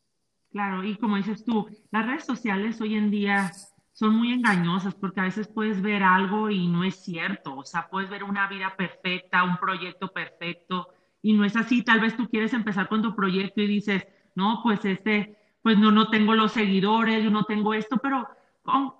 Claro, 0.49 0.83
y 0.83 0.97
como 0.97 1.17
dices 1.17 1.45
tú, 1.45 1.67
las 1.91 2.07
redes 2.07 2.25
sociales 2.25 2.81
hoy 2.81 2.95
en 2.95 3.11
día 3.11 3.51
son 3.93 4.15
muy 4.15 4.33
engañosas 4.33 4.95
porque 4.95 5.19
a 5.19 5.25
veces 5.25 5.47
puedes 5.47 5.79
ver 5.81 6.01
algo 6.01 6.49
y 6.49 6.67
no 6.67 6.83
es 6.83 6.95
cierto, 6.95 7.55
o 7.55 7.65
sea, 7.65 7.87
puedes 7.87 8.09
ver 8.09 8.23
una 8.23 8.47
vida 8.47 8.73
perfecta, 8.75 9.43
un 9.43 9.57
proyecto 9.57 10.07
perfecto 10.11 10.87
y 11.21 11.33
no 11.33 11.45
es 11.45 11.55
así, 11.55 11.83
tal 11.83 11.99
vez 11.99 12.17
tú 12.17 12.27
quieres 12.29 12.53
empezar 12.53 12.87
con 12.87 13.03
tu 13.03 13.15
proyecto 13.15 13.61
y 13.61 13.67
dices, 13.67 14.07
no, 14.33 14.61
pues 14.63 14.83
este 14.85 15.37
pues 15.65 15.79
no, 15.79 15.89
no 15.89 16.09
tengo 16.11 16.35
los 16.35 16.51
seguidores, 16.51 17.23
yo 17.23 17.31
no 17.31 17.43
tengo 17.45 17.73
esto, 17.73 17.97
pero 17.97 18.29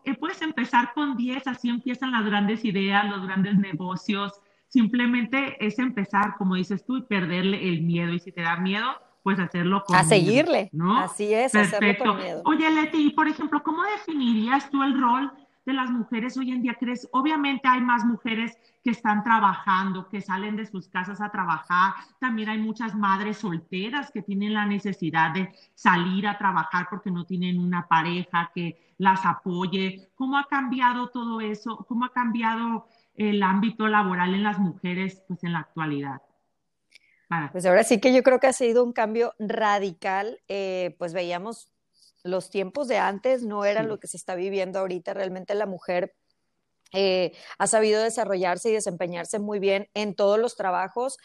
eh, 0.03 0.15
puedes 0.15 0.41
empezar 0.41 0.95
con 0.95 1.15
10, 1.15 1.45
así 1.45 1.69
empiezan 1.69 2.09
las 2.09 2.25
grandes 2.25 2.65
ideas, 2.65 3.07
los 3.07 3.21
grandes 3.21 3.55
negocios. 3.55 4.41
Simplemente 4.67 5.63
es 5.63 5.77
empezar, 5.77 6.33
como 6.39 6.55
dices 6.55 6.83
tú, 6.83 6.97
y 6.97 7.03
perderle 7.03 7.69
el 7.69 7.83
miedo. 7.83 8.13
Y 8.13 8.19
si 8.19 8.31
te 8.31 8.41
da 8.41 8.57
miedo, 8.57 8.87
pues 9.21 9.37
hacerlo 9.37 9.83
con 9.85 9.95
A 9.95 10.03
seguirle, 10.05 10.71
¿no? 10.71 10.97
Así 10.97 11.31
es, 11.31 11.53
hacerlo 11.53 12.03
con 12.03 12.17
miedo. 12.17 12.41
Oye, 12.45 12.67
Leti, 12.71 13.11
por 13.11 13.27
ejemplo, 13.27 13.61
¿cómo 13.61 13.83
definirías 13.83 14.67
tú 14.71 14.81
el 14.81 14.99
rol 14.99 15.31
de 15.65 15.73
las 15.73 15.89
mujeres 15.89 16.37
hoy 16.37 16.51
en 16.51 16.61
día? 16.61 16.75
¿Crees? 16.79 17.07
Obviamente 17.11 17.67
hay 17.67 17.81
más 17.81 18.05
mujeres 18.05 18.57
que 18.83 18.91
están 18.91 19.23
trabajando, 19.23 20.07
que 20.09 20.21
salen 20.21 20.55
de 20.55 20.65
sus 20.65 20.87
casas 20.87 21.19
a 21.21 21.31
trabajar. 21.31 21.93
También 22.19 22.49
hay 22.49 22.59
muchas 22.59 22.93
madres 22.95 23.37
solteras 23.37 24.11
que 24.11 24.21
tienen 24.21 24.53
la 24.53 24.65
necesidad 24.65 25.31
de 25.31 25.49
salir 25.73 26.27
a 26.27 26.37
trabajar 26.37 26.87
porque 26.89 27.11
no 27.11 27.25
tienen 27.25 27.59
una 27.59 27.87
pareja 27.87 28.51
que 28.53 28.93
las 28.97 29.25
apoye. 29.25 30.09
¿Cómo 30.15 30.37
ha 30.37 30.47
cambiado 30.47 31.09
todo 31.09 31.41
eso? 31.41 31.85
¿Cómo 31.87 32.05
ha 32.05 32.13
cambiado 32.13 32.87
el 33.15 33.41
ámbito 33.41 33.87
laboral 33.87 34.33
en 34.33 34.43
las 34.43 34.59
mujeres 34.59 35.23
pues 35.27 35.43
en 35.43 35.53
la 35.53 35.59
actualidad? 35.59 36.21
Pues 37.51 37.65
ahora 37.65 37.83
sí 37.83 37.99
que 37.99 38.13
yo 38.13 38.23
creo 38.23 38.39
que 38.39 38.47
ha 38.47 38.53
sido 38.53 38.83
un 38.83 38.93
cambio 38.93 39.33
radical. 39.39 40.39
Eh, 40.47 40.95
pues 40.99 41.13
veíamos 41.13 41.69
los 42.25 42.49
tiempos 42.49 42.87
de 42.87 42.97
antes 42.97 43.43
no 43.43 43.65
eran 43.65 43.87
lo 43.87 43.99
que 43.99 44.07
se 44.07 44.17
está 44.17 44.35
viviendo 44.35 44.79
ahorita. 44.79 45.13
Realmente 45.13 45.53
la 45.53 45.67
mujer 45.67 46.15
eh, 46.91 47.33
ha 47.59 47.67
sabido 47.67 48.01
desarrollarse 48.01 48.69
y 48.69 48.73
desempeñarse 48.73 49.37
muy 49.37 49.59
bien 49.59 49.89
en 49.93 50.15
todos 50.15 50.39
los 50.39 50.55
trabajos. 50.55 51.17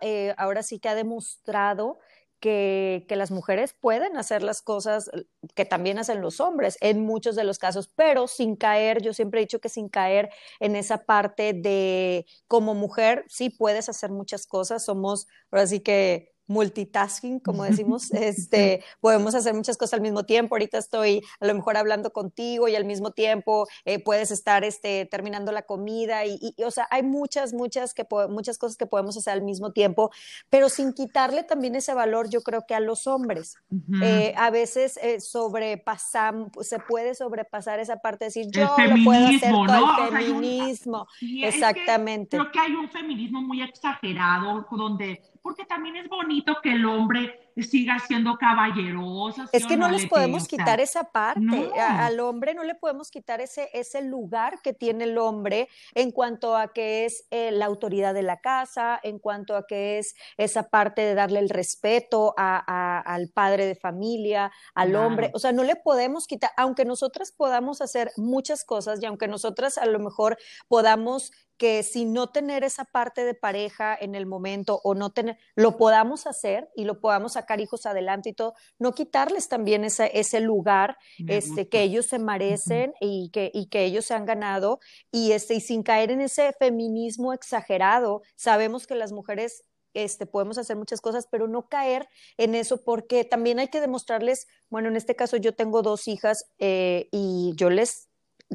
Eh, 0.00 0.34
ahora 0.36 0.62
sí 0.62 0.78
que 0.78 0.90
ha 0.90 0.94
demostrado 0.94 1.98
que, 2.40 3.06
las 3.08 3.30
mujeres 3.30 3.74
pueden 3.80 4.16
hacer 4.18 4.42
las 4.42 4.60
cosas 4.60 5.10
que 5.54 5.64
también 5.64 5.98
hacen 5.98 6.20
los 6.20 6.40
hombres 6.40 6.76
en 6.80 7.00
muchos 7.00 7.36
de 7.36 7.44
los 7.44 7.58
casos, 7.58 7.88
pero 7.94 8.26
sin 8.26 8.56
caer, 8.56 9.00
yo 9.00 9.14
siempre 9.14 9.40
he 9.40 9.44
dicho 9.44 9.60
que 9.60 9.68
sin 9.68 9.88
caer 9.88 10.30
en 10.60 10.76
esa 10.76 11.04
parte 11.04 11.54
de 11.54 12.26
como 12.48 12.74
mujer, 12.74 13.24
sí 13.28 13.48
puedes 13.48 13.88
hacer 13.88 14.10
muchas 14.10 14.46
cosas, 14.46 14.84
somos, 14.84 15.26
ahora 15.50 15.66
sí 15.66 15.80
que 15.80 16.32
multitasking, 16.46 17.40
como 17.40 17.64
decimos, 17.64 18.10
este, 18.12 18.84
podemos 19.00 19.34
hacer 19.34 19.54
muchas 19.54 19.76
cosas 19.76 19.94
al 19.94 20.00
mismo 20.00 20.24
tiempo. 20.24 20.54
Ahorita 20.54 20.78
estoy 20.78 21.22
a 21.40 21.46
lo 21.46 21.54
mejor 21.54 21.76
hablando 21.76 22.12
contigo 22.12 22.68
y 22.68 22.76
al 22.76 22.84
mismo 22.84 23.10
tiempo 23.10 23.66
eh, 23.84 23.98
puedes 24.02 24.30
estar 24.30 24.64
este, 24.64 25.06
terminando 25.06 25.52
la 25.52 25.62
comida 25.62 26.24
y, 26.26 26.54
o 26.64 26.70
sea, 26.70 26.86
hay 26.90 27.02
muchas, 27.02 27.52
muchas, 27.52 27.94
que 27.94 28.06
muchas 28.28 28.58
cosas 28.58 28.76
que 28.76 28.86
podemos 28.86 29.16
hacer 29.16 29.32
al 29.32 29.42
mismo 29.42 29.72
tiempo, 29.72 30.10
pero 30.50 30.68
sin 30.68 30.92
quitarle 30.92 31.42
también 31.42 31.74
ese 31.74 31.94
valor, 31.94 32.28
yo 32.28 32.42
creo 32.42 32.64
que 32.66 32.74
a 32.74 32.80
los 32.80 33.06
hombres. 33.06 33.56
Eh, 34.02 34.34
a 34.36 34.50
veces 34.50 34.98
eh, 35.02 35.20
sobrepasamos, 35.20 36.50
se 36.60 36.78
puede 36.78 37.14
sobrepasar 37.14 37.80
esa 37.80 37.96
parte 37.96 38.24
de 38.24 38.26
decir, 38.26 38.46
yo 38.50 38.62
lo 38.62 39.04
puedo 39.04 39.26
hacer 39.26 39.52
todo 39.52 40.08
el 40.08 40.24
feminismo. 40.24 41.06
Exactamente. 41.20 42.36
creo 42.36 42.50
que 42.50 42.58
hay 42.58 42.74
un 42.74 42.88
feminismo 42.90 43.42
muy 43.42 43.62
exagerado 43.62 44.66
donde 44.70 45.22
porque 45.42 45.64
también 45.64 45.96
es 45.96 46.08
bonito 46.08 46.56
que 46.62 46.72
el 46.72 46.86
hombre 46.86 47.51
siga 47.56 47.98
siendo 47.98 48.36
caballeroso. 48.36 49.44
Es 49.52 49.66
que 49.66 49.76
no, 49.76 49.90
les 49.90 50.06
podemos 50.06 50.46
quitar 50.48 50.80
esa 50.80 51.04
parte. 51.04 51.70
al 51.78 52.20
hombre 52.20 52.54
no 52.54 52.64
le 52.64 52.74
podemos 52.74 53.10
quitar 53.10 53.40
ese, 53.40 53.68
ese 53.72 54.02
lugar 54.02 54.60
que 54.62 54.72
tiene 54.72 55.04
el 55.04 55.18
hombre 55.18 55.68
en 55.94 56.10
cuanto 56.10 56.56
a 56.56 56.72
que 56.72 57.04
es 57.04 57.26
eh, 57.30 57.50
la 57.50 57.66
autoridad 57.66 58.14
de 58.14 58.22
la 58.22 58.40
casa, 58.40 58.98
en 59.02 59.18
cuanto 59.18 59.56
a 59.56 59.66
que 59.66 59.98
es 59.98 60.14
esa 60.36 60.68
parte 60.68 61.02
de 61.02 61.14
darle 61.14 61.40
el 61.40 61.48
respeto 61.48 62.34
al 62.36 63.28
padre 63.34 63.66
de 63.66 63.74
familia, 63.74 64.52
al 64.74 64.94
hombre. 64.96 65.30
O 65.34 65.38
sea, 65.38 65.52
no 65.52 65.64
le 65.64 65.76
podemos 65.76 66.26
quitar, 66.26 66.50
aunque 66.56 66.84
nosotras 66.84 67.32
podamos 67.32 67.80
hacer 67.80 68.12
muchas 68.16 68.64
cosas 68.64 69.02
y 69.02 69.06
aunque 69.06 69.28
nosotras 69.28 69.78
a 69.78 69.86
lo 69.86 69.98
mejor 69.98 70.38
podamos 70.68 71.32
que 71.62 71.84
si 71.84 72.04
no 72.04 72.28
tener 72.28 72.64
esa 72.64 72.84
parte 72.84 73.24
de 73.24 73.34
pareja 73.34 73.96
en 73.98 74.16
el 74.16 74.26
momento 74.26 74.80
o 74.82 74.96
no 74.96 75.10
tener, 75.10 75.38
lo 75.54 75.76
podamos 75.76 76.26
hacer 76.26 76.68
y 76.74 76.84
lo 76.84 77.00
podamos 77.00 77.36
sacar 77.42 77.60
hijos 77.60 77.86
adelante 77.86 78.30
y 78.30 78.32
todo, 78.32 78.54
no 78.78 78.92
quitarles 78.92 79.48
también 79.48 79.84
ese, 79.84 80.10
ese 80.14 80.40
lugar 80.40 80.96
este, 81.28 81.68
que 81.68 81.82
ellos 81.82 82.06
se 82.06 82.18
merecen 82.18 82.94
y, 83.00 83.30
que, 83.30 83.50
y 83.52 83.66
que 83.66 83.84
ellos 83.84 84.04
se 84.06 84.14
han 84.14 84.24
ganado 84.24 84.80
y, 85.10 85.32
este, 85.32 85.54
y 85.54 85.60
sin 85.60 85.82
caer 85.82 86.10
en 86.10 86.20
ese 86.20 86.52
feminismo 86.58 87.32
exagerado. 87.32 88.22
Sabemos 88.36 88.86
que 88.86 88.94
las 88.94 89.12
mujeres 89.12 89.64
este, 89.94 90.26
podemos 90.26 90.58
hacer 90.58 90.76
muchas 90.76 91.00
cosas, 91.00 91.26
pero 91.30 91.48
no 91.48 91.68
caer 91.68 92.08
en 92.38 92.54
eso 92.54 92.82
porque 92.82 93.24
también 93.24 93.58
hay 93.58 93.68
que 93.68 93.80
demostrarles, 93.80 94.46
bueno, 94.70 94.88
en 94.88 94.96
este 94.96 95.16
caso 95.16 95.36
yo 95.36 95.54
tengo 95.54 95.82
dos 95.82 96.08
hijas 96.08 96.46
eh, 96.58 97.08
y 97.12 97.52
yo 97.56 97.68
les 97.70 98.08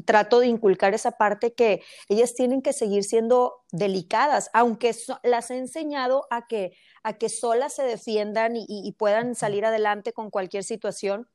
trato 0.04 0.40
de 0.40 0.46
inculcar 0.46 0.94
esa 0.94 1.12
parte 1.12 1.54
que 1.54 1.82
ellas 2.08 2.34
tienen 2.34 2.62
que 2.62 2.72
seguir 2.72 3.04
siendo 3.04 3.64
delicadas, 3.70 4.50
aunque 4.52 4.94
las 5.22 5.50
he 5.50 5.58
enseñado 5.58 6.26
a 6.30 6.46
que, 6.46 6.72
a 7.02 7.14
que 7.14 7.28
solas 7.28 7.74
se 7.74 7.82
defiendan 7.82 8.54
y 8.56 8.92
puedan 8.98 9.34
salir 9.34 9.64
adelante 9.64 10.12
con 10.12 10.30
cualquier 10.30 10.64
situación 10.64 11.28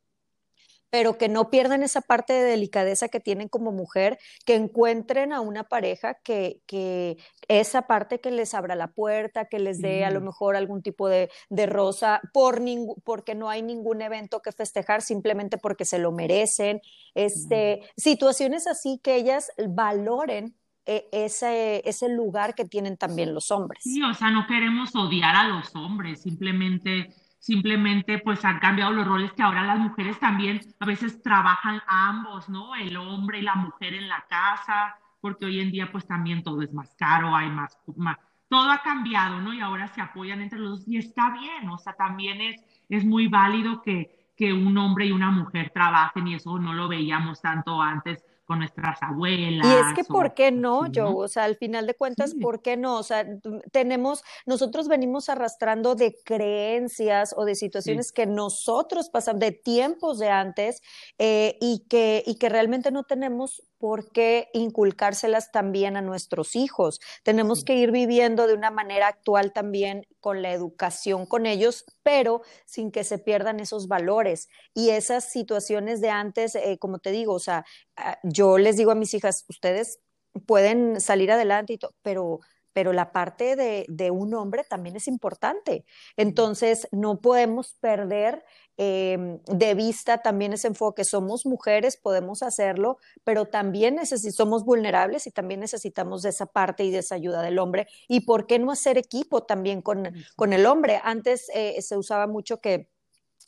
pero 0.94 1.18
que 1.18 1.28
no 1.28 1.50
pierdan 1.50 1.82
esa 1.82 2.02
parte 2.02 2.34
de 2.34 2.44
delicadeza 2.44 3.08
que 3.08 3.20
tienen 3.20 3.50
como 3.50 3.72
mujer, 3.72 4.20
que 4.46 4.54
encuentren 4.54 5.34
a 5.34 5.42
una 5.42 5.64
pareja 5.64 6.20
que, 6.24 6.62
que 6.68 7.18
esa 7.48 7.88
parte 7.88 8.22
que 8.22 8.30
les 8.30 8.54
abra 8.54 8.76
la 8.76 8.90
puerta, 8.90 9.46
que 9.46 9.58
les 9.58 9.82
dé 9.82 10.06
a 10.06 10.12
lo 10.12 10.22
mejor 10.22 10.56
algún 10.56 10.84
tipo 10.84 11.10
de, 11.10 11.32
de 11.50 11.66
rosa, 11.66 12.22
por 12.32 12.62
porque 13.04 13.34
no 13.34 13.50
hay 13.50 13.64
ningún 13.64 14.04
evento 14.04 14.44
que 14.44 14.52
festejar, 14.52 15.02
simplemente 15.02 15.58
porque 15.58 15.84
se 15.84 15.98
lo 15.98 16.12
merecen. 16.12 16.80
Este, 17.16 17.82
Situaciones 17.98 18.68
así 18.68 19.00
que 19.04 19.16
ellas 19.16 19.52
valoren 19.68 20.56
ese, 20.86 21.82
ese 21.88 22.10
lugar 22.10 22.56
que 22.56 22.66
tienen 22.66 22.98
también 22.98 23.34
los 23.34 23.52
hombres. 23.52 23.84
Sí, 23.84 24.02
o 24.02 24.14
sea, 24.14 24.30
no 24.30 24.48
queremos 24.48 24.96
odiar 24.96 25.36
a 25.36 25.48
los 25.48 25.76
hombres, 25.76 26.22
simplemente 26.22 27.14
simplemente 27.44 28.20
pues 28.20 28.46
han 28.46 28.60
cambiado 28.60 28.94
los 28.94 29.06
roles 29.06 29.34
que 29.34 29.44
ahora 29.44 29.64
las 29.64 29.78
mujeres 29.78 30.18
también 30.18 30.62
a 30.80 30.86
veces 30.86 31.22
trabajan 31.22 31.82
ambos, 31.88 32.48
¿no? 32.48 32.74
El 32.74 32.96
hombre 32.96 33.40
y 33.40 33.42
la 33.42 33.56
mujer 33.56 33.94
en 33.96 34.08
la 34.08 34.26
casa, 34.30 34.96
porque 35.20 35.48
hoy 35.48 35.60
en 35.60 35.70
día 35.70 35.92
pues 35.92 36.08
también 36.08 36.42
todo 36.42 36.62
es 36.62 36.72
más 36.72 36.96
caro, 36.96 37.36
hay 37.36 37.50
más, 37.50 37.78
más 37.98 38.18
todo 38.48 38.72
ha 38.72 38.82
cambiado, 38.82 39.42
¿no? 39.42 39.54
Y 39.54 39.60
ahora 39.60 39.90
se 39.90 40.00
apoyan 40.00 40.42
entre 40.42 40.58
los 40.58 40.80
dos 40.80 40.88
y 40.88 40.98
está 40.98 41.32
bien, 41.32 41.68
o 41.70 41.78
sea, 41.78 41.92
también 41.94 42.40
es, 42.40 42.62
es 42.88 43.04
muy 43.04 43.28
válido 43.28 43.82
que, 43.82 44.32
que 44.38 44.54
un 44.54 44.78
hombre 44.78 45.08
y 45.08 45.12
una 45.12 45.30
mujer 45.30 45.70
trabajen 45.74 46.30
y 46.30 46.36
eso 46.36 46.58
no 46.60 46.74
lo 46.74 46.88
veíamos 46.88 47.42
tanto 47.42 47.82
antes 47.82 48.24
con 48.46 48.60
nuestras 48.60 49.02
abuelas. 49.02 49.66
Y 49.66 49.70
es 49.70 49.94
que, 49.96 50.04
¿por 50.04 50.34
qué 50.34 50.52
no, 50.52 50.88
yo? 50.88 51.16
O 51.16 51.28
sea, 51.28 51.46
al 51.46 51.56
final 51.56 51.88
de 51.88 51.94
cuentas, 51.94 52.36
¿por 52.42 52.62
qué 52.62 52.78
no? 52.78 52.98
O 52.98 53.04
sea, 53.04 53.26
tenemos, 53.72 54.24
nosotros 54.46 54.88
venimos 54.88 55.30
arrastrando 55.30 55.96
de 55.96 56.16
creencias 56.26 57.34
o 57.38 57.46
de 57.46 57.56
situaciones 57.56 58.12
que 58.12 58.26
nosotros 58.26 59.10
pasamos, 59.10 59.40
de 59.40 59.52
tiempos 59.52 60.20
de 60.20 60.30
antes, 60.30 60.82
eh, 61.18 61.58
y, 61.62 61.86
que, 61.88 62.24
y 62.26 62.36
que 62.36 62.50
realmente 62.50 62.92
no 62.92 63.04
tenemos 63.04 63.64
por 63.84 64.10
qué 64.14 64.48
inculcárselas 64.54 65.52
también 65.52 65.98
a 65.98 66.02
nuestros 66.02 66.56
hijos. 66.56 67.02
Tenemos 67.22 67.66
que 67.66 67.76
ir 67.76 67.92
viviendo 67.92 68.48
de 68.48 68.54
una 68.54 68.72
manera 68.72 69.10
actual 69.10 69.52
también 69.52 70.08
con 70.22 70.42
la 70.42 70.54
educación 70.54 71.26
con 71.26 71.46
ellos, 71.46 71.84
pero 72.02 72.44
sin 72.64 72.94
que 72.94 73.04
se 73.04 73.18
pierdan 73.18 73.60
esos 73.60 73.90
valores 73.90 74.48
y 74.74 74.92
esas 74.92 75.30
situaciones 75.30 76.00
de 76.00 76.12
antes, 76.12 76.56
eh, 76.56 76.78
como 76.80 77.00
te 77.00 77.12
digo, 77.12 77.34
o 77.34 77.40
sea, 77.40 77.66
ah, 77.98 78.18
yo 78.24 78.58
les 78.58 78.78
digo 78.78 78.92
a 78.92 78.96
mis 78.96 79.14
hijas, 79.14 79.44
ustedes 79.50 80.00
pueden 80.48 81.02
salir 81.02 81.30
adelante 81.30 81.74
y 81.74 81.78
todo, 81.78 81.94
pero 82.04 82.40
pero 82.74 82.92
la 82.94 83.12
parte 83.12 83.56
de, 83.56 83.86
de, 83.88 84.12
un 84.12 84.34
hombre 84.34 84.64
también 84.64 84.96
es 84.96 85.08
importante. 85.08 85.86
Entonces, 86.18 86.88
no 86.92 87.22
podemos 87.22 87.74
perder 87.80 88.44
eh, 88.78 89.40
de 89.46 89.76
vista 89.76 90.22
también 90.24 90.54
ese 90.54 90.68
enfoque. 90.68 91.04
Somos 91.04 91.46
mujeres, 91.46 91.98
podemos 91.98 92.42
hacerlo, 92.42 92.98
pero 93.24 93.46
también 93.46 94.00
somos 94.06 94.66
vulnerables 94.66 95.28
y 95.28 95.32
también 95.32 95.60
necesitamos 95.60 96.24
de 96.24 96.30
esa 96.30 96.48
parte 96.48 96.84
y 96.84 96.92
de 96.92 97.00
esa 97.00 97.16
ayuda 97.16 97.42
del 97.42 97.60
hombre. 97.60 97.88
¿Y 98.08 98.22
por 98.22 98.48
qué 98.48 98.58
no 98.60 98.72
hacer 98.72 98.98
equipo 98.98 99.44
también 99.44 99.82
con, 99.82 100.12
con 100.36 100.54
el 100.54 100.66
hombre? 100.66 101.00
Antes 101.04 101.50
eh, 101.54 101.82
se 101.82 101.98
usaba 101.98 102.26
mucho 102.28 102.62
que 102.62 102.90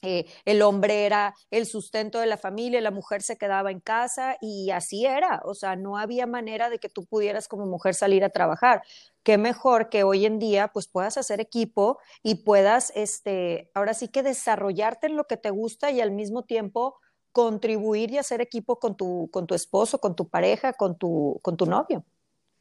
eh, 0.02 0.26
el 0.46 0.62
hombre 0.62 1.06
era 1.06 1.34
el 1.52 1.66
sustento 1.66 2.20
de 2.20 2.26
la 2.26 2.38
familia, 2.38 2.82
la 2.82 2.92
mujer 2.92 3.22
se 3.22 3.38
quedaba 3.38 3.72
en 3.72 3.80
casa 3.80 4.38
y 4.42 4.72
así 4.72 5.06
era, 5.06 5.42
o 5.46 5.54
sea, 5.54 5.76
no 5.76 5.98
había 5.98 6.28
manera 6.28 6.70
de 6.70 6.80
que 6.80 6.90
tú 6.90 7.06
pudieras 7.06 7.48
como 7.48 7.66
mujer 7.66 7.94
salir 7.94 8.24
a 8.24 8.30
trabajar. 8.30 8.84
Qué 9.24 9.38
mejor 9.38 9.90
que 9.90 10.04
hoy 10.04 10.26
en 10.26 10.40
día 10.40 10.68
pues 10.70 10.88
puedas 10.88 11.18
hacer 11.18 11.40
equipo 11.40 12.00
y 12.22 12.44
puedas, 12.44 12.92
este, 12.96 13.72
ahora 13.74 13.94
sí 13.94 14.08
que 14.08 14.24
desarrollarte 14.24 15.08
en 15.08 15.18
lo 15.18 15.26
que 15.26 15.38
te 15.38 15.50
gusta 15.50 15.92
y 15.92 16.02
al 16.02 16.12
mismo 16.12 16.44
tiempo 16.44 16.98
contribuir 17.32 18.12
y 18.12 18.18
hacer 18.18 18.42
equipo 18.42 18.80
con 18.80 18.96
tu, 18.96 19.30
con 19.32 19.46
tu 19.46 19.56
esposo, 19.56 20.00
con 20.00 20.16
tu 20.16 20.30
pareja, 20.30 20.74
con 20.74 20.98
tu, 20.98 21.40
con 21.42 21.58
tu 21.58 21.66
novio. 21.66 22.06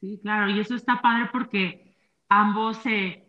Sí, 0.01 0.19
claro, 0.21 0.49
y 0.51 0.59
eso 0.59 0.75
está 0.75 1.01
padre 1.01 1.29
porque 1.31 1.95
ambos 2.27 2.77
se 2.77 3.24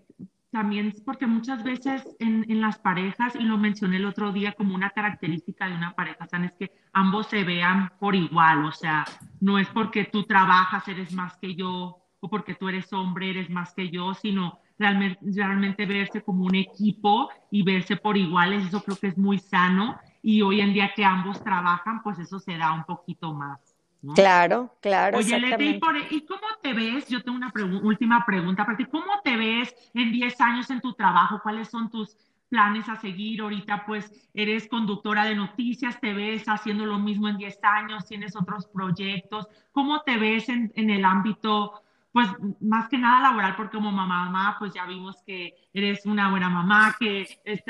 también 0.50 0.88
es 0.88 1.00
porque 1.00 1.26
muchas 1.26 1.62
veces 1.62 2.02
en, 2.18 2.44
en, 2.48 2.60
las 2.60 2.78
parejas, 2.78 3.34
y 3.34 3.42
lo 3.42 3.58
mencioné 3.58 3.96
el 3.96 4.06
otro 4.06 4.32
día 4.32 4.52
como 4.52 4.74
una 4.74 4.90
característica 4.90 5.68
de 5.68 5.74
una 5.74 5.92
pareja 5.94 6.26
es 6.44 6.52
que 6.58 6.72
ambos 6.92 7.26
se 7.26 7.44
vean 7.44 7.92
por 7.98 8.14
igual, 8.14 8.64
o 8.64 8.72
sea, 8.72 9.04
no 9.40 9.58
es 9.58 9.68
porque 9.68 10.04
tú 10.04 10.24
trabajas, 10.24 10.86
eres 10.88 11.12
más 11.12 11.36
que 11.38 11.54
yo, 11.54 11.98
o 12.20 12.30
porque 12.30 12.54
tú 12.54 12.68
eres 12.68 12.92
hombre, 12.92 13.30
eres 13.30 13.50
más 13.50 13.74
que 13.74 13.90
yo, 13.90 14.14
sino 14.14 14.60
realmente, 14.78 15.18
realmente 15.34 15.86
verse 15.86 16.22
como 16.22 16.44
un 16.44 16.54
equipo 16.54 17.28
y 17.50 17.62
verse 17.62 17.96
por 17.96 18.16
iguales, 18.16 18.66
eso 18.66 18.82
creo 18.82 18.96
que 18.96 19.08
es 19.08 19.18
muy 19.18 19.38
sano, 19.38 19.98
y 20.22 20.42
hoy 20.42 20.60
en 20.60 20.72
día 20.72 20.92
que 20.94 21.04
ambos 21.04 21.42
trabajan, 21.42 22.02
pues 22.02 22.18
eso 22.18 22.38
se 22.38 22.56
da 22.56 22.72
un 22.72 22.84
poquito 22.84 23.32
más. 23.34 23.65
Claro, 24.14 24.76
claro. 24.80 25.18
Oye, 25.18 25.38
Leti, 25.38 25.80
¿y, 26.10 26.20
cómo 26.26 26.46
te 26.62 26.72
ves? 26.72 27.08
Yo 27.08 27.22
tengo 27.22 27.36
una 27.36 27.52
última 27.82 28.24
pregunta 28.24 28.64
para 28.64 28.76
ti. 28.76 28.84
¿Cómo 28.86 29.20
te 29.24 29.36
ves 29.36 29.74
en 29.94 30.12
10 30.12 30.40
años 30.40 30.70
en 30.70 30.80
tu 30.80 30.92
trabajo? 30.92 31.40
¿Cuáles 31.42 31.68
son 31.68 31.90
tus 31.90 32.16
planes 32.48 32.88
a 32.88 32.96
seguir? 32.96 33.40
Ahorita 33.40 33.84
pues 33.86 34.12
eres 34.34 34.68
conductora 34.68 35.24
de 35.24 35.34
noticias, 35.34 36.00
te 36.00 36.14
ves 36.14 36.44
haciendo 36.46 36.86
lo 36.86 36.98
mismo 36.98 37.28
en 37.28 37.38
10 37.38 37.58
años, 37.62 38.06
tienes 38.06 38.36
otros 38.36 38.66
proyectos. 38.66 39.48
¿Cómo 39.72 40.02
te 40.02 40.18
ves 40.18 40.48
en, 40.48 40.72
el 40.74 41.04
ámbito, 41.04 41.82
pues 42.12 42.28
más 42.60 42.88
que 42.88 42.98
nada 42.98 43.22
laboral? 43.22 43.56
Porque 43.56 43.76
como 43.76 43.92
mamá, 43.92 44.26
mamá, 44.26 44.56
pues 44.58 44.72
ya 44.74 44.86
vimos 44.86 45.22
que 45.26 45.54
eres 45.72 46.06
una 46.06 46.30
buena 46.30 46.48
mamá, 46.48 46.96
que 46.98 47.26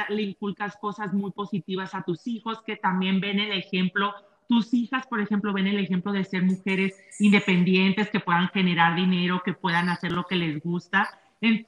le 0.09 0.23
inculcas 0.23 0.77
cosas 0.77 1.13
muy 1.13 1.31
positivas 1.31 1.95
a 1.95 2.03
tus 2.03 2.27
hijos, 2.27 2.63
que 2.63 2.77
también 2.77 3.21
ven 3.21 3.39
el 3.39 3.53
ejemplo 3.53 4.13
tus 4.49 4.73
hijas, 4.75 5.07
por 5.07 5.21
ejemplo, 5.21 5.53
ven 5.53 5.67
el 5.67 5.79
ejemplo 5.79 6.13
de 6.13 6.25
ser 6.25 6.43
mujeres 6.43 6.95
independientes, 7.19 8.11
que 8.11 8.21
puedan 8.21 8.49
generar 8.49 8.97
dinero, 8.97 9.43
que 9.45 9.53
puedan 9.53 9.89
hacer 9.89 10.13
lo 10.13 10.25
que 10.25 10.37
les 10.37 10.63
gusta. 10.63 11.09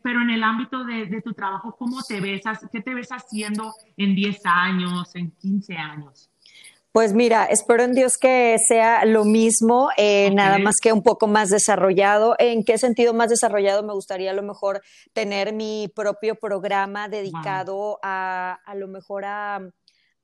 pero 0.02 0.22
en 0.22 0.30
el 0.30 0.42
ámbito 0.42 0.84
de, 0.84 1.20
tu 1.22 1.34
trabajo, 1.34 1.76
¿cómo 1.76 2.02
te 2.02 2.20
ves? 2.20 2.42
¿Qué 2.72 2.80
te 2.80 2.94
ves 2.94 3.10
haciendo 3.10 3.72
en 3.96 4.14
10 4.14 4.40
años, 4.44 5.14
en 5.14 5.30
15 5.30 5.76
años? 5.76 6.30
Pues 6.90 7.12
mira, 7.12 7.44
espero 7.44 7.84
en 7.84 7.92
Dios 7.92 8.16
que 8.16 8.56
sea 8.66 9.04
lo 9.04 9.24
mismo, 9.24 9.90
eh, 9.96 10.30
nada 10.32 10.58
más 10.58 10.76
que 10.82 10.92
un 10.92 11.02
poco 11.02 11.28
más 11.28 11.50
desarrollado. 11.50 12.34
¿En 12.38 12.64
qué 12.64 12.78
sentido 12.78 13.12
más 13.12 13.28
desarrollado? 13.28 13.82
Me 13.82 13.92
gustaría 13.92 14.30
a 14.30 14.34
lo 14.34 14.42
mejor 14.42 14.80
tener 15.12 15.52
mi 15.52 15.92
propio 15.94 16.34
programa 16.34 17.08
dedicado 17.08 18.00
a, 18.02 18.58
a 18.64 18.74
lo 18.74 18.88
mejor 18.88 19.26
a, 19.26 19.56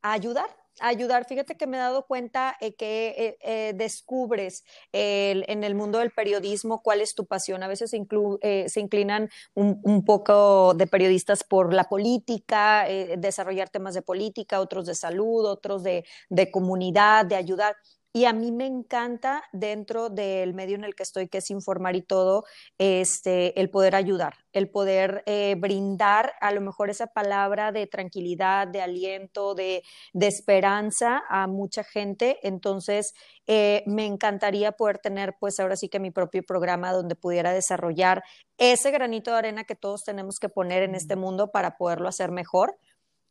a 0.02 0.12
ayudar 0.12 0.46
ayudar. 0.80 1.24
Fíjate 1.24 1.56
que 1.56 1.66
me 1.66 1.76
he 1.76 1.80
dado 1.80 2.06
cuenta 2.06 2.56
eh, 2.60 2.74
que 2.74 3.14
eh, 3.16 3.38
eh, 3.40 3.72
descubres 3.74 4.64
en 4.92 5.64
el 5.64 5.74
mundo 5.74 5.98
del 5.98 6.10
periodismo 6.10 6.82
cuál 6.82 7.00
es 7.00 7.14
tu 7.14 7.26
pasión. 7.26 7.62
A 7.62 7.68
veces 7.68 7.90
se 7.90 8.80
inclinan 8.80 9.30
un, 9.54 10.04
poco 10.04 10.74
de 10.74 10.86
periodistas 10.86 11.44
por 11.44 11.72
la 11.72 11.84
política, 11.84 12.86
desarrollar 13.18 13.70
temas 13.70 13.94
de 13.94 14.02
política, 14.02 14.60
otros 14.60 14.86
de 14.86 14.94
salud, 14.94 15.46
otros 15.46 15.82
de 15.82 16.50
comunidad, 16.52 17.26
de 17.26 17.36
ayudar. 17.36 17.76
Y 18.16 18.26
a 18.26 18.32
mí 18.32 18.52
me 18.52 18.66
encanta 18.66 19.42
dentro 19.52 20.08
del 20.08 20.54
medio 20.54 20.76
en 20.76 20.84
el 20.84 20.94
que 20.94 21.02
estoy, 21.02 21.26
que 21.26 21.38
es 21.38 21.50
informar 21.50 21.96
y 21.96 22.02
todo, 22.02 22.44
este, 22.78 23.60
el 23.60 23.70
poder 23.70 23.96
ayudar, 23.96 24.34
el 24.52 24.70
poder 24.70 25.24
eh, 25.26 25.56
brindar 25.58 26.32
a 26.40 26.52
lo 26.52 26.60
mejor 26.60 26.90
esa 26.90 27.08
palabra 27.08 27.72
de 27.72 27.88
tranquilidad, 27.88 28.68
de 28.68 28.82
aliento, 28.82 29.56
de, 29.56 29.82
de 30.12 30.28
esperanza 30.28 31.24
a 31.28 31.48
mucha 31.48 31.82
gente. 31.82 32.38
Entonces, 32.44 33.14
eh, 33.48 33.82
me 33.84 34.06
encantaría 34.06 34.70
poder 34.70 34.98
tener, 34.98 35.34
pues 35.40 35.58
ahora 35.58 35.74
sí 35.74 35.88
que 35.88 35.98
mi 35.98 36.12
propio 36.12 36.44
programa 36.44 36.92
donde 36.92 37.16
pudiera 37.16 37.52
desarrollar 37.52 38.22
ese 38.58 38.92
granito 38.92 39.32
de 39.32 39.38
arena 39.38 39.64
que 39.64 39.74
todos 39.74 40.04
tenemos 40.04 40.38
que 40.38 40.48
poner 40.48 40.84
en 40.84 40.94
este 40.94 41.16
mundo 41.16 41.50
para 41.50 41.76
poderlo 41.76 42.08
hacer 42.08 42.30
mejor. 42.30 42.78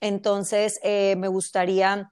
Entonces, 0.02 0.78
eh, 0.84 1.16
me 1.16 1.30
gustaría 1.30 2.12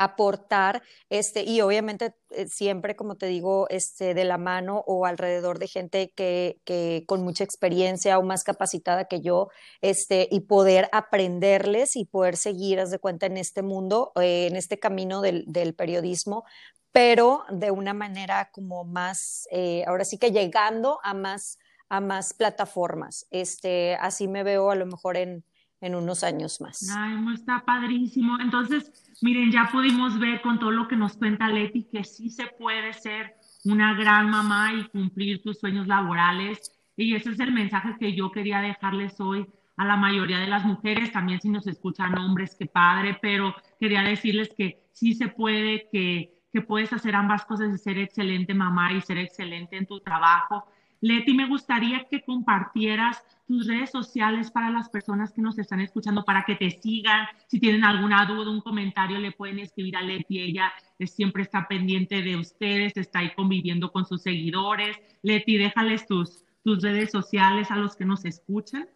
aportar, 0.00 0.82
este, 1.10 1.44
y 1.44 1.60
obviamente 1.60 2.14
eh, 2.30 2.48
siempre, 2.48 2.96
como 2.96 3.16
te 3.16 3.26
digo, 3.26 3.68
este, 3.68 4.14
de 4.14 4.24
la 4.24 4.38
mano 4.38 4.82
o 4.86 5.04
alrededor 5.04 5.58
de 5.58 5.68
gente 5.68 6.10
que, 6.16 6.58
que, 6.64 7.04
con 7.06 7.22
mucha 7.22 7.44
experiencia 7.44 8.18
o 8.18 8.22
más 8.22 8.42
capacitada 8.42 9.04
que 9.04 9.20
yo, 9.20 9.48
este, 9.82 10.26
y 10.30 10.40
poder 10.40 10.88
aprenderles 10.92 11.96
y 11.96 12.06
poder 12.06 12.36
seguir, 12.38 12.80
haz 12.80 12.90
de 12.90 12.98
cuenta, 12.98 13.26
en 13.26 13.36
este 13.36 13.62
mundo, 13.62 14.12
eh, 14.20 14.46
en 14.46 14.56
este 14.56 14.78
camino 14.78 15.20
del, 15.20 15.44
del, 15.46 15.74
periodismo, 15.74 16.44
pero 16.92 17.44
de 17.50 17.70
una 17.70 17.92
manera 17.92 18.50
como 18.52 18.84
más, 18.84 19.46
eh, 19.50 19.84
ahora 19.86 20.06
sí 20.06 20.16
que 20.18 20.32
llegando 20.32 20.98
a 21.04 21.14
más 21.14 21.58
a 21.90 22.00
más 22.00 22.34
plataformas. 22.34 23.26
Este, 23.30 23.96
así 23.96 24.28
me 24.28 24.44
veo 24.44 24.70
a 24.70 24.76
lo 24.76 24.86
mejor 24.86 25.16
en, 25.16 25.44
en 25.80 25.94
unos 25.94 26.22
años 26.24 26.60
más. 26.60 26.88
Ay, 26.94 27.16
está 27.34 27.64
padrísimo. 27.64 28.38
Entonces, 28.40 28.92
miren, 29.22 29.50
ya 29.50 29.68
pudimos 29.72 30.18
ver 30.18 30.40
con 30.42 30.58
todo 30.58 30.70
lo 30.70 30.88
que 30.88 30.96
nos 30.96 31.16
cuenta 31.16 31.48
Leti 31.48 31.84
que 31.84 32.04
sí 32.04 32.30
se 32.30 32.46
puede 32.46 32.92
ser 32.92 33.34
una 33.64 33.94
gran 33.94 34.30
mamá 34.30 34.74
y 34.74 34.84
cumplir 34.88 35.42
tus 35.42 35.58
sueños 35.58 35.86
laborales. 35.86 36.72
Y 36.96 37.14
ese 37.14 37.30
es 37.30 37.40
el 37.40 37.52
mensaje 37.52 37.96
que 37.98 38.14
yo 38.14 38.30
quería 38.30 38.60
dejarles 38.60 39.20
hoy 39.20 39.46
a 39.76 39.86
la 39.86 39.96
mayoría 39.96 40.38
de 40.38 40.46
las 40.46 40.64
mujeres, 40.66 41.10
también 41.10 41.40
si 41.40 41.48
nos 41.48 41.66
escuchan 41.66 42.18
hombres, 42.18 42.54
qué 42.58 42.66
padre, 42.66 43.18
pero 43.22 43.54
quería 43.78 44.02
decirles 44.02 44.50
que 44.54 44.84
sí 44.92 45.14
se 45.14 45.28
puede, 45.28 45.88
que, 45.90 46.34
que 46.52 46.60
puedes 46.60 46.92
hacer 46.92 47.16
ambas 47.16 47.46
cosas 47.46 47.74
y 47.74 47.78
ser 47.78 47.96
excelente 47.96 48.52
mamá 48.52 48.92
y 48.92 49.00
ser 49.00 49.16
excelente 49.16 49.78
en 49.78 49.86
tu 49.86 50.00
trabajo 50.00 50.66
Leti, 51.00 51.34
me 51.34 51.48
gustaría 51.48 52.06
que 52.10 52.22
compartieras 52.22 53.24
tus 53.46 53.66
redes 53.66 53.90
sociales 53.90 54.50
para 54.50 54.70
las 54.70 54.88
personas 54.88 55.32
que 55.32 55.42
nos 55.42 55.58
están 55.58 55.80
escuchando, 55.80 56.24
para 56.24 56.44
que 56.44 56.54
te 56.54 56.70
sigan. 56.70 57.26
Si 57.46 57.58
tienen 57.58 57.84
alguna 57.84 58.26
duda, 58.26 58.50
un 58.50 58.60
comentario, 58.60 59.18
le 59.18 59.32
pueden 59.32 59.58
escribir 59.58 59.96
a 59.96 60.02
Leti. 60.02 60.40
Ella 60.40 60.72
siempre 61.06 61.42
está 61.42 61.66
pendiente 61.66 62.22
de 62.22 62.36
ustedes, 62.36 62.96
está 62.96 63.20
ahí 63.20 63.32
conviviendo 63.34 63.90
con 63.90 64.04
sus 64.04 64.22
seguidores. 64.22 64.96
Leti, 65.22 65.56
déjales 65.56 66.06
tus, 66.06 66.44
tus 66.62 66.82
redes 66.82 67.10
sociales 67.10 67.70
a 67.70 67.76
los 67.76 67.96
que 67.96 68.04
nos 68.04 68.24
escuchan. 68.24 68.88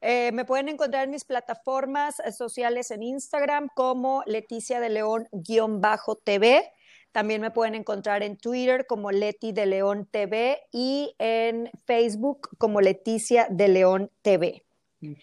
Eh, 0.00 0.32
me 0.32 0.44
pueden 0.44 0.68
encontrar 0.68 1.04
en 1.04 1.10
mis 1.10 1.24
plataformas 1.24 2.20
sociales 2.36 2.90
en 2.90 3.02
Instagram 3.02 3.68
como 3.74 4.22
Leticia 4.26 4.80
de 4.80 4.90
León-TV. 4.90 6.70
También 7.14 7.40
me 7.40 7.52
pueden 7.52 7.76
encontrar 7.76 8.24
en 8.24 8.36
Twitter 8.36 8.86
como 8.88 9.12
Leti 9.12 9.52
de 9.52 9.66
León 9.66 10.08
TV 10.10 10.58
y 10.72 11.14
en 11.20 11.70
Facebook 11.86 12.48
como 12.58 12.80
Leticia 12.80 13.46
de 13.48 13.68
León 13.68 14.10
TV. 14.22 14.64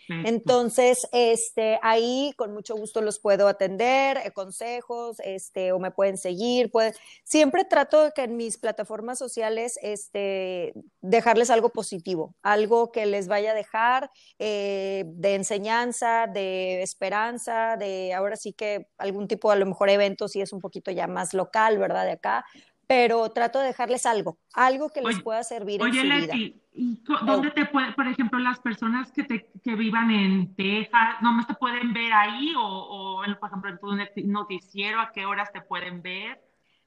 Entonces, 0.07 1.07
este, 1.11 1.79
ahí 1.81 2.33
con 2.37 2.53
mucho 2.53 2.75
gusto 2.75 3.01
los 3.01 3.19
puedo 3.19 3.47
atender, 3.47 4.17
eh, 4.17 4.31
consejos, 4.31 5.19
este, 5.23 5.71
o 5.71 5.79
me 5.79 5.91
pueden 5.91 6.17
seguir. 6.17 6.71
Siempre 7.23 7.65
trato 7.65 8.03
de 8.03 8.11
que 8.11 8.23
en 8.23 8.37
mis 8.37 8.57
plataformas 8.57 9.19
sociales, 9.19 9.79
este, 9.81 10.73
dejarles 11.01 11.49
algo 11.49 11.69
positivo, 11.69 12.35
algo 12.41 12.91
que 12.91 13.05
les 13.05 13.27
vaya 13.27 13.51
a 13.51 13.55
dejar 13.55 14.11
eh, 14.39 15.03
de 15.07 15.35
enseñanza, 15.35 16.27
de 16.27 16.81
esperanza, 16.81 17.77
de 17.77 18.13
ahora 18.13 18.35
sí 18.35 18.53
que 18.53 18.87
algún 18.97 19.27
tipo, 19.27 19.51
a 19.51 19.55
lo 19.55 19.65
mejor 19.65 19.89
evento, 19.89 20.27
si 20.27 20.41
es 20.41 20.53
un 20.53 20.59
poquito 20.59 20.91
ya 20.91 21.07
más 21.07 21.33
local, 21.33 21.77
¿verdad? 21.77 22.05
De 22.05 22.11
acá, 22.11 22.45
pero 22.91 23.29
trato 23.29 23.59
de 23.59 23.67
dejarles 23.67 24.05
algo, 24.05 24.37
algo 24.53 24.89
que 24.89 25.01
les 25.01 25.21
pueda 25.21 25.43
servir 25.43 25.81
en 25.81 25.93
su 25.93 26.01
vida. 26.01 26.35
¿y 26.73 27.01
dónde 27.25 27.51
te 27.51 27.65
puede, 27.65 27.93
por 27.93 28.05
ejemplo, 28.05 28.37
las 28.37 28.59
personas 28.59 29.13
que, 29.13 29.23
te, 29.23 29.49
que 29.63 29.75
vivan 29.75 30.11
en 30.11 30.53
Texas, 30.55 31.21
nomás 31.21 31.47
te 31.47 31.53
pueden 31.53 31.93
ver 31.93 32.11
ahí 32.11 32.53
o, 32.53 32.61
o 32.61 33.23
por 33.39 33.49
ejemplo, 33.49 33.69
en 33.93 34.09
tu 34.13 34.27
noticiero, 34.27 34.99
a 34.99 35.13
qué 35.13 35.25
horas 35.25 35.53
te 35.53 35.61
pueden 35.61 36.01
ver? 36.01 36.43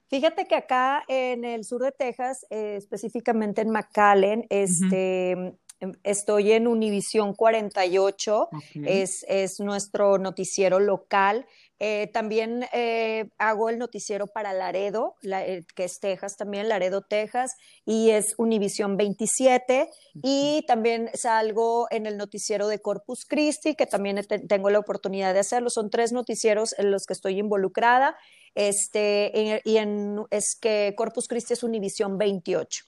Fíjate 0.09 0.47
que 0.47 0.57
acá 0.57 1.05
en 1.09 1.47
el 1.47 1.65
sur 1.65 1.81
de 1.81 1.93
Texas, 1.93 2.45
eh, 2.51 2.75
específicamente 2.77 3.63
en 3.63 3.71
McAllen, 3.71 4.45
este, 4.51 5.57
Em, 5.85 5.93
estoy 6.03 6.53
en 6.53 6.67
Univisión 6.67 7.35
48, 7.35 8.49
es, 8.87 9.25
es, 9.29 9.61
nuestro 9.61 10.19
noticiero 10.19 10.79
local. 10.81 11.47
Eh, 11.87 12.07
también 12.15 12.65
eh, 12.73 13.29
hago 13.37 13.69
el 13.69 13.77
noticiero 13.77 14.27
para 14.27 14.55
Laredo, 14.55 15.17
eh, 15.23 15.65
que 15.77 15.85
es 15.85 16.01
Texas 16.01 16.39
también, 16.39 16.67
Laredo, 16.71 17.03
Texas, 17.03 17.57
y 17.85 18.09
es 18.09 18.35
Univisión 18.39 18.97
27. 18.97 19.91
Y 20.23 20.65
también 20.67 21.11
salgo 21.13 21.87
en 21.91 22.07
el 22.07 22.17
noticiero 22.17 22.69
de 22.69 22.79
Corpus 22.79 23.27
Christi, 23.27 23.75
que 23.75 23.85
también 23.85 24.19
tengo 24.49 24.71
la 24.71 24.79
oportunidad 24.79 25.35
de 25.35 25.41
hacerlo. 25.41 25.69
Son 25.69 25.91
tres 25.91 26.13
noticieros 26.13 26.75
en 26.79 26.91
los 26.91 27.05
que 27.05 27.13
estoy 27.13 27.39
involucrada. 27.39 28.17
Este, 28.55 29.61
y 29.63 29.77
en, 29.77 30.23
es 30.31 30.57
que 30.59 30.95
Corpus 30.97 31.29
Christi 31.29 31.53
es 31.53 31.63
Univisión 31.63 32.17
28. 32.17 32.83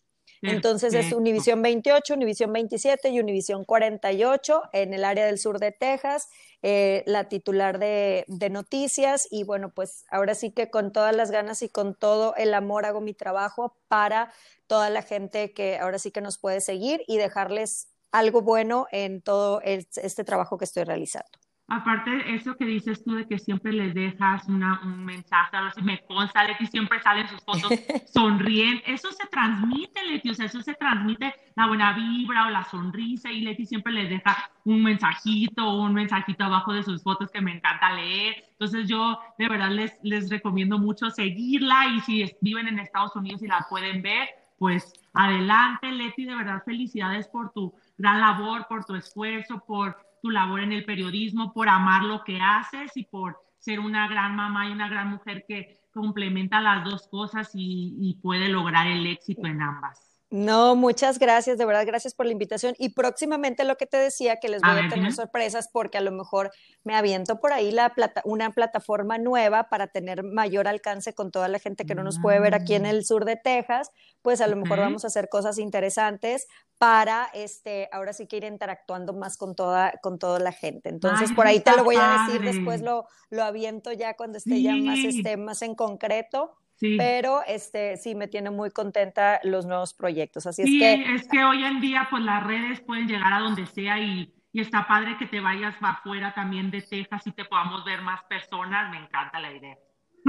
Entonces 0.48 0.94
es 0.94 1.12
Univisión 1.12 1.62
28, 1.62 2.14
Univisión 2.14 2.52
27 2.52 3.08
y 3.10 3.20
Univisión 3.20 3.64
48 3.64 4.62
en 4.72 4.94
el 4.94 5.04
área 5.04 5.26
del 5.26 5.38
sur 5.38 5.58
de 5.58 5.72
Texas, 5.72 6.28
eh, 6.62 7.02
la 7.06 7.28
titular 7.28 7.78
de, 7.78 8.24
de, 8.28 8.50
noticias 8.50 9.28
y 9.30 9.44
bueno, 9.44 9.70
pues 9.70 10.04
ahora 10.10 10.34
sí 10.34 10.50
que 10.50 10.70
con 10.70 10.92
todas 10.92 11.14
las 11.14 11.30
ganas 11.30 11.62
y 11.62 11.68
con 11.68 11.94
todo 11.94 12.34
el 12.36 12.54
amor 12.54 12.86
hago 12.86 13.00
mi 13.00 13.14
trabajo 13.14 13.76
para 13.88 14.32
toda 14.66 14.90
la 14.90 15.02
gente 15.02 15.52
que 15.52 15.78
ahora 15.78 15.98
sí 15.98 16.10
que 16.10 16.20
nos 16.20 16.38
puede 16.38 16.60
seguir 16.60 17.02
y 17.06 17.18
dejarles 17.18 17.88
algo 18.12 18.42
bueno 18.42 18.86
en 18.90 19.20
todo 19.22 19.60
este 19.62 20.24
trabajo 20.24 20.58
que 20.58 20.64
estoy 20.64 20.84
realizando. 20.84 21.45
Aparte, 21.68 22.32
eso 22.32 22.56
que 22.56 22.64
dices 22.64 23.02
tú 23.02 23.16
de 23.16 23.26
que 23.26 23.40
siempre 23.40 23.72
les 23.72 23.92
dejas 23.92 24.46
una, 24.46 24.80
un 24.84 25.04
mensaje, 25.04 25.56
a 25.56 25.72
me 25.82 26.00
consta, 26.04 26.44
Leti, 26.44 26.66
siempre 26.66 27.02
salen 27.02 27.28
sus 27.28 27.42
fotos 27.42 27.72
sonriendo, 28.06 28.82
eso 28.86 29.10
se 29.10 29.26
transmite, 29.26 30.04
Leti, 30.04 30.30
o 30.30 30.34
sea, 30.34 30.46
eso 30.46 30.62
se 30.62 30.74
transmite 30.74 31.34
la 31.56 31.66
buena 31.66 31.92
vibra 31.92 32.46
o 32.46 32.50
la 32.50 32.62
sonrisa 32.62 33.32
y 33.32 33.40
Leti 33.40 33.66
siempre 33.66 33.92
les 33.92 34.08
deja 34.08 34.48
un 34.64 34.80
mensajito 34.80 35.66
o 35.68 35.82
un 35.82 35.94
mensajito 35.94 36.44
abajo 36.44 36.72
de 36.72 36.84
sus 36.84 37.02
fotos 37.02 37.32
que 37.32 37.40
me 37.40 37.56
encanta 37.56 37.94
leer. 37.94 38.44
Entonces 38.52 38.86
yo 38.88 39.18
de 39.36 39.48
verdad 39.48 39.70
les, 39.70 39.92
les 40.04 40.30
recomiendo 40.30 40.78
mucho 40.78 41.10
seguirla 41.10 41.88
y 41.88 42.00
si 42.02 42.32
viven 42.42 42.68
en 42.68 42.78
Estados 42.78 43.16
Unidos 43.16 43.42
y 43.42 43.48
la 43.48 43.66
pueden 43.68 44.02
ver, 44.02 44.28
pues 44.56 44.92
adelante, 45.14 45.90
Leti, 45.90 46.26
de 46.26 46.36
verdad 46.36 46.62
felicidades 46.64 47.26
por 47.26 47.50
tu 47.50 47.74
gran 47.98 48.20
labor, 48.20 48.66
por 48.68 48.84
tu 48.84 48.94
esfuerzo, 48.94 49.64
por 49.66 50.05
tu 50.26 50.30
labor 50.32 50.60
en 50.60 50.72
el 50.72 50.84
periodismo, 50.84 51.52
por 51.52 51.68
amar 51.68 52.02
lo 52.02 52.24
que 52.24 52.40
haces 52.40 52.96
y 52.96 53.04
por 53.04 53.38
ser 53.60 53.78
una 53.78 54.08
gran 54.08 54.34
mamá 54.34 54.68
y 54.68 54.72
una 54.72 54.88
gran 54.88 55.08
mujer 55.08 55.44
que 55.46 55.78
complementa 55.92 56.60
las 56.60 56.84
dos 56.84 57.06
cosas 57.06 57.52
y, 57.54 57.96
y 58.00 58.14
puede 58.14 58.48
lograr 58.48 58.88
el 58.88 59.06
éxito 59.06 59.46
en 59.46 59.62
ambas. 59.62 60.05
No, 60.28 60.74
muchas 60.74 61.20
gracias, 61.20 61.56
de 61.56 61.64
verdad, 61.64 61.86
gracias 61.86 62.12
por 62.12 62.26
la 62.26 62.32
invitación. 62.32 62.74
Y 62.78 62.88
próximamente 62.88 63.62
lo 63.62 63.76
que 63.76 63.86
te 63.86 63.96
decía, 63.96 64.36
que 64.40 64.48
les 64.48 64.60
voy 64.60 64.84
a, 64.84 64.88
tener 64.88 65.12
sorpresas 65.12 65.68
porque 65.72 65.98
a 65.98 66.00
lo 66.00 66.10
mejor 66.10 66.50
me 66.82 66.96
aviento 66.96 67.38
por 67.38 67.52
ahí 67.52 67.70
la 67.70 67.94
plata, 67.94 68.22
una 68.24 68.50
plataforma 68.50 69.18
nueva 69.18 69.68
para 69.68 69.86
tener 69.86 70.24
mayor 70.24 70.66
alcance 70.66 71.14
con 71.14 71.30
toda 71.30 71.46
la 71.46 71.60
gente 71.60 71.86
que 71.86 71.94
no 71.94 72.02
nos 72.02 72.18
puede 72.18 72.40
ver 72.40 72.56
aquí 72.56 72.74
en 72.74 72.82
mm. 72.82 72.86
el 72.86 73.04
sur 73.04 73.24
de 73.24 73.36
Texas, 73.36 73.92
pues 74.20 74.40
a 74.40 74.48
lo 74.48 74.56
mejor 74.56 74.80
vamos 74.80 75.04
a 75.04 75.06
hacer 75.06 75.28
cosas 75.28 75.58
interesantes 75.58 76.48
para 76.78 77.28
este, 77.32 77.88
ahora 77.92 78.12
sí 78.12 78.26
que 78.26 78.38
ir 78.38 78.44
interactuando 78.44 79.12
más 79.12 79.36
con 79.36 79.54
toda, 79.54 79.92
con 80.02 80.18
toda 80.18 80.40
la 80.40 80.52
gente. 80.52 80.88
Entonces, 80.88 81.32
por 81.32 81.46
ahí 81.46 81.60
te 81.60 81.74
lo 81.76 81.84
voy 81.84 81.96
a 81.98 82.26
decir, 82.26 82.42
después 82.42 82.82
lo, 82.82 83.06
lo 83.30 83.44
aviento 83.44 83.92
ya 83.92 84.14
cuando 84.14 84.38
esté 84.38 84.60
ya 84.60 84.74
más, 84.74 84.98
este, 84.98 85.36
más 85.36 85.62
en 85.62 85.76
concreto. 85.76 86.56
Pero 86.80 87.40
este 87.46 87.96
sí 87.96 88.14
me 88.14 88.28
tiene 88.28 88.50
muy 88.50 88.70
contenta 88.70 89.40
los 89.42 89.66
nuevos 89.66 89.94
proyectos. 89.94 90.46
Así 90.46 90.62
es 90.62 90.68
que. 90.68 91.14
es 91.14 91.28
que 91.28 91.44
hoy 91.44 91.64
en 91.64 91.80
día, 91.80 92.06
pues 92.10 92.22
las 92.22 92.44
redes 92.44 92.80
pueden 92.80 93.08
llegar 93.08 93.32
a 93.32 93.40
donde 93.40 93.66
sea 93.66 93.98
y, 93.98 94.32
y 94.52 94.60
está 94.60 94.86
padre 94.86 95.16
que 95.18 95.26
te 95.26 95.40
vayas 95.40 95.74
afuera 95.80 96.34
también 96.34 96.70
de 96.70 96.82
Texas 96.82 97.26
y 97.26 97.32
te 97.32 97.44
podamos 97.44 97.84
ver 97.84 98.02
más 98.02 98.22
personas. 98.24 98.90
Me 98.90 98.98
encanta 98.98 99.40
la 99.40 99.52
idea. 99.52 99.76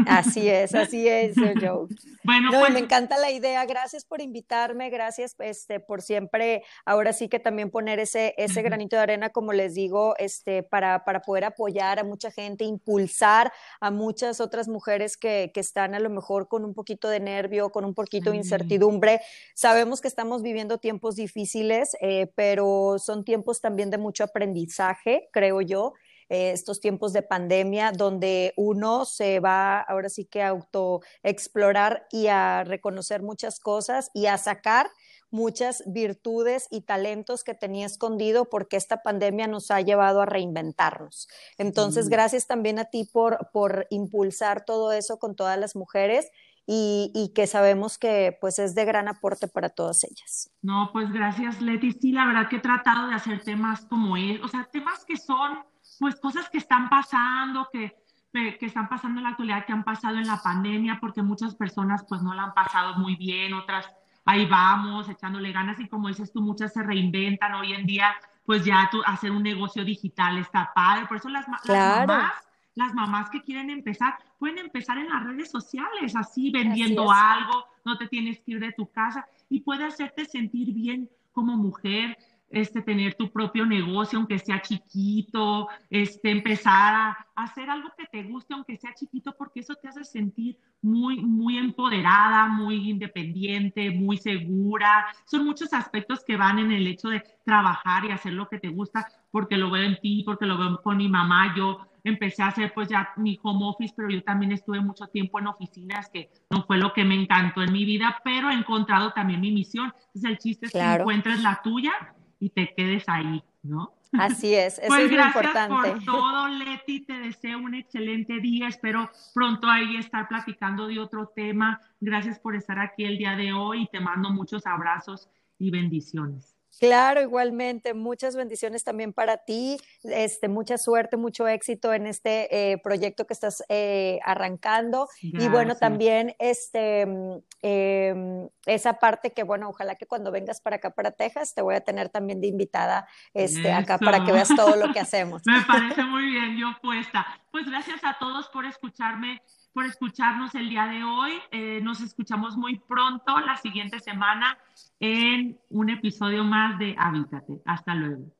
Así 0.06 0.50
es, 0.50 0.76
así 0.76 1.08
es, 1.08 1.36
Joe. 1.62 1.88
Bueno, 2.24 2.50
pues, 2.52 2.72
me 2.72 2.80
encanta 2.80 3.18
la 3.18 3.32
idea. 3.32 3.66
Gracias 3.66 4.06
por 4.06 4.22
invitarme, 4.22 4.90
gracias 4.90 5.36
este, 5.40 5.80
por 5.80 6.02
siempre, 6.02 6.64
ahora 6.86 7.14
sí 7.14 7.30
que 7.30 7.40
también 7.40 7.72
poner 7.72 8.00
ese, 8.00 8.34
ese 8.38 8.62
granito 8.62 8.96
de 8.96 9.02
arena, 9.02 9.30
como 9.30 9.54
les 9.54 9.74
digo, 9.74 10.16
este, 10.18 10.62
para, 10.64 11.06
para 11.06 11.22
poder 11.22 11.46
apoyar 11.46 12.00
a 12.00 12.04
mucha 12.04 12.32
gente, 12.32 12.64
impulsar 12.64 13.52
a 13.80 13.92
muchas 13.92 14.42
otras 14.42 14.68
mujeres 14.68 15.18
que, 15.18 15.52
que 15.54 15.60
están 15.60 15.96
a 15.96 16.00
lo 16.00 16.10
mejor 16.10 16.48
con 16.48 16.66
un 16.66 16.74
poquito 16.74 17.10
de 17.10 17.20
nervio, 17.20 17.72
con 17.72 17.86
un 17.86 17.94
poquito 17.94 18.32
de 18.32 18.38
incertidumbre. 18.38 19.22
Sabemos 19.56 20.02
que 20.02 20.08
estamos 20.08 20.42
viviendo 20.42 20.78
tiempos 20.78 21.16
difíciles, 21.16 21.96
eh, 22.02 22.32
pero 22.36 22.98
son 23.00 23.24
tiempos 23.24 23.62
también 23.62 23.90
de 23.90 23.98
mucho 23.98 24.24
aprendizaje, 24.24 25.30
creo 25.32 25.62
yo. 25.62 25.94
Eh, 26.30 26.52
estos 26.52 26.82
tiempos 26.82 27.14
de 27.14 27.22
pandemia 27.22 27.94
donde 27.94 28.54
uno 28.58 29.06
se 29.06 29.40
va 29.40 29.80
ahora 29.80 30.10
sí 30.10 30.26
que 30.26 30.42
a 30.42 30.50
autoexplorar 30.50 32.06
y 32.12 32.28
a 32.28 32.66
reconocer 32.66 33.22
muchas 33.22 33.60
cosas 33.62 34.12
y 34.14 34.26
a 34.26 34.38
sacar 34.38 34.90
muchas 35.30 35.84
virtudes 35.88 36.68
y 36.70 36.82
talentos 36.82 37.44
que 37.44 37.54
tenía 37.54 37.86
escondido 37.86 38.50
porque 38.50 38.78
esta 38.78 39.04
pandemia 39.04 39.48
nos 39.48 39.72
ha 39.72 39.82
llevado 39.82 40.22
a 40.22 40.26
reinventarnos. 40.26 41.28
Entonces, 41.58 42.10
gracias 42.10 42.48
también 42.48 42.80
a 42.80 42.86
ti 42.86 43.10
por, 43.12 43.50
por 43.52 43.88
impulsar 43.90 44.66
todo 44.66 44.92
eso 44.92 45.20
con 45.20 45.36
todas 45.36 45.58
las 45.58 45.76
mujeres 45.76 46.30
y, 46.66 47.12
y, 47.16 47.34
que 47.34 47.48
sabemos 47.48 47.98
que 47.98 48.38
pues 48.42 48.60
es 48.60 48.76
de 48.76 48.84
gran 48.84 49.08
aporte 49.08 49.48
para 49.48 49.70
todas 49.70 50.04
ellas. 50.04 50.52
No, 50.62 50.90
pues 50.92 51.10
gracias 51.14 51.62
Leti. 51.62 51.94
Sí, 51.94 52.12
la 52.12 52.26
verdad 52.26 52.50
que 52.50 52.58
he 52.58 52.62
tratado 52.62 53.08
de 53.08 53.16
hacer 53.16 53.42
temas 53.42 53.86
como 53.86 54.18
él, 54.18 54.42
o 54.44 54.50
sea, 54.50 54.68
temas 54.70 55.06
que 55.06 55.16
son 55.16 55.60
pues 56.00 56.20
cosas 56.20 56.50
que 56.50 56.58
están 56.58 56.90
pasando, 56.90 57.70
que, 57.72 57.98
que 58.32 58.66
están 58.66 58.88
pasando 58.88 59.20
en 59.20 59.24
la 59.24 59.30
actualidad, 59.30 59.66
que 59.66 59.74
han 59.74 59.84
pasado 59.84 60.18
en 60.18 60.28
la 60.28 60.42
pandemia, 60.42 61.00
porque 61.00 61.22
muchas 61.22 61.56
personas 61.56 62.06
pues 62.08 62.22
no 62.22 62.34
la 62.34 62.44
han 62.44 62.54
pasado 62.54 62.96
muy 62.96 63.16
bien, 63.16 63.54
otras 63.54 63.88
ahí 64.28 64.46
vamos, 64.46 65.08
echándole 65.10 65.52
ganas 65.52 65.80
y 65.80 65.88
como 65.88 66.10
dices 66.10 66.32
tú, 66.32 66.42
muchas 66.42 66.74
se 66.74 66.84
reinventan 66.84 67.54
hoy 67.56 67.74
en 67.74 67.86
día, 67.86 68.14
pues 68.46 68.64
ya 68.64 68.90
hacer 69.06 69.32
un 69.32 69.42
negocio 69.42 69.84
digital 69.86 70.38
está 70.38 70.72
padre, 70.76 71.06
por 71.06 71.18
eso 71.18 71.30
las, 71.30 71.48
mamás, 71.48 72.34
las 72.76 72.94
mamás 72.94 73.30
que 73.30 73.42
quieren 73.42 73.70
empezar, 73.70 74.18
pueden 74.38 74.58
empezar 74.58 74.98
en 74.98 75.10
las 75.10 75.24
redes 75.24 75.50
sociales, 75.50 76.14
así 76.16 76.52
vendiendo 76.52 77.10
algo, 77.10 77.66
no 77.86 77.98
te 77.98 78.08
tienes 78.08 78.42
que 78.42 78.52
ir 78.52 78.60
de 78.60 78.74
tu 78.74 78.92
casa 78.92 79.26
y 79.50 79.62
puede 79.62 79.86
hacerte 79.86 80.26
sentir 80.26 80.74
bien 80.74 81.10
como 81.32 81.56
mujer, 81.56 82.18
este, 82.50 82.82
tener 82.82 83.16
tu 83.16 83.30
propio 83.32 83.66
negocio, 83.66 84.18
aunque 84.18 84.40
sea 84.40 84.62
chiquito, 84.62 85.68
este, 85.90 86.32
empezar 86.32 86.96
a, 86.96 87.28
hacer 87.36 87.70
algo 87.70 87.90
que 87.96 88.06
te 88.06 88.24
guste, 88.24 88.54
aunque 88.54 88.78
sea 88.78 88.94
chiquito, 88.96 89.36
porque 89.38 89.60
eso 89.60 89.76
te 89.76 89.88
hace 89.88 90.04
sentir 90.04 90.58
muy, 90.82 91.22
muy 91.22 91.58
empoderada, 91.58 92.48
muy 92.48 92.90
independiente, 92.90 93.92
muy 93.92 94.18
segura. 94.18 95.06
Son 95.26 95.46
muchos 95.46 95.72
aspectos 95.74 96.24
que 96.26 96.36
van 96.36 96.58
en 96.58 96.72
el 96.72 96.88
hecho 96.88 97.10
de 97.10 97.24
trabajar 97.46 98.06
y 98.06 98.12
hacer 98.12 98.34
lo 98.34 98.48
que 98.48 98.60
te 98.60 98.70
gusta, 98.70 99.08
porque 99.30 99.58
lo 99.58 99.70
veo 99.70 99.84
en 99.84 100.00
ti, 100.02 100.24
porque 100.26 100.48
lo 100.48 100.58
veo 100.58 100.82
con 100.82 100.98
mi 100.98 101.08
mamá. 101.08 101.54
Yo 101.56 101.80
empecé 102.04 102.42
a 102.42 102.48
hacer 102.48 102.74
pues 102.74 102.90
ya 102.90 103.10
mi 103.18 103.38
home 103.44 103.66
office, 103.66 103.94
pero 103.96 104.10
yo 104.10 104.24
también 104.24 104.52
estuve 104.52 104.80
mucho 104.80 105.08
tiempo 105.08 105.40
en 105.40 105.48
oficinas, 105.48 106.10
que 106.10 106.32
no 106.50 106.64
fue 106.64 106.78
lo 106.78 106.94
que 106.94 107.04
me 107.04 107.16
encantó 107.16 107.62
en 107.62 107.72
mi 107.72 107.86
vida, 107.86 108.20
pero 108.24 108.50
he 108.50 108.54
encontrado 108.54 109.12
también 109.12 109.42
mi 109.42 109.52
misión. 109.52 109.94
Entonces 110.08 110.32
el 110.32 110.38
chiste 110.40 110.66
es 110.68 110.72
que 110.72 110.80
encuentres 110.80 111.44
la 111.44 111.62
tuya 111.62 111.94
y 112.40 112.50
te 112.50 112.74
quedes 112.76 113.04
ahí, 113.08 113.44
¿no? 113.64 113.94
Así 114.14 114.54
es, 114.56 114.80
eso 114.80 114.88
pues 114.88 115.04
es 115.04 115.12
gracias 115.12 115.36
importante. 115.36 115.92
por 115.92 116.04
todo, 116.06 116.48
Leti, 116.48 117.02
te 117.02 117.20
deseo 117.20 117.60
un 117.60 117.76
excelente 117.76 118.40
día, 118.40 118.68
espero 118.68 119.10
pronto 119.34 119.68
ahí 119.68 119.98
estar 119.98 120.28
platicando 120.28 120.88
de 120.88 121.00
otro 121.00 121.28
tema. 121.36 121.82
Gracias 122.00 122.40
por 122.40 122.56
estar 122.56 122.80
aquí 122.80 123.04
el 123.04 123.18
día 123.18 123.36
de 123.36 123.54
hoy 123.54 123.84
y 123.84 123.88
te 123.88 124.00
mando 124.00 124.30
muchos 124.30 124.66
abrazos 124.66 125.30
y 125.60 125.72
bendiciones. 125.72 126.57
Claro, 126.80 127.22
igualmente. 127.22 127.94
Muchas 127.94 128.36
bendiciones 128.36 128.84
también 128.84 129.14
para 129.14 129.38
ti. 129.38 129.78
Este, 130.04 130.48
mucha 130.48 130.78
suerte, 130.78 131.18
mucho 131.18 131.48
éxito 131.48 131.94
en 131.94 132.08
este 132.08 132.72
eh, 132.72 132.78
proyecto 132.78 133.26
que 133.26 133.34
estás 133.34 133.64
eh, 133.70 134.20
arrancando. 134.24 135.08
Y 135.22 135.48
bueno, 135.48 135.76
también 135.76 136.36
este, 136.40 137.06
mm, 137.06 137.38
em, 137.62 138.50
esa 138.66 138.94
parte 139.00 139.32
que, 139.32 139.44
bueno, 139.44 139.70
ojalá 139.70 139.96
que 139.96 140.06
cuando 140.06 140.32
vengas 140.32 140.62
para 140.62 140.78
acá, 140.78 140.92
para 140.92 141.12
Texas, 141.12 141.54
te 141.54 141.62
voy 141.62 141.76
a 141.76 141.82
tener 141.82 142.10
también 142.10 142.42
de 142.42 142.48
invitada 142.48 143.08
este, 143.34 143.72
acá 143.72 143.98
para 143.98 144.24
que 144.24 144.32
veas 144.32 144.50
todo 144.56 144.76
lo 144.76 144.94
que 144.94 145.00
hacemos. 145.00 145.42
Me 145.46 145.62
parece 145.66 146.04
muy 146.04 146.26
bien, 146.26 146.58
yo 146.58 146.68
puesta. 146.82 147.26
Pues 147.52 147.66
gracias 147.66 148.04
a 148.04 148.18
todos 148.20 148.50
por 148.50 148.66
escucharme 148.66 149.42
por 149.78 149.86
escucharnos 149.86 150.56
el 150.56 150.72
día 150.72 150.88
de 150.88 151.04
hoy. 151.04 151.34
Eh, 151.52 151.82
nos 151.84 152.02
escuchamos 152.02 152.58
muy 152.58 152.80
pronto 152.80 153.40
la 153.42 153.58
siguiente 153.58 154.00
semana 154.00 154.58
en 155.00 155.60
un 155.70 155.92
episodio 155.92 156.44
más 156.44 156.80
de 156.80 156.96
Habítate. 156.98 157.62
Hasta 157.64 157.94
luego. 157.94 158.37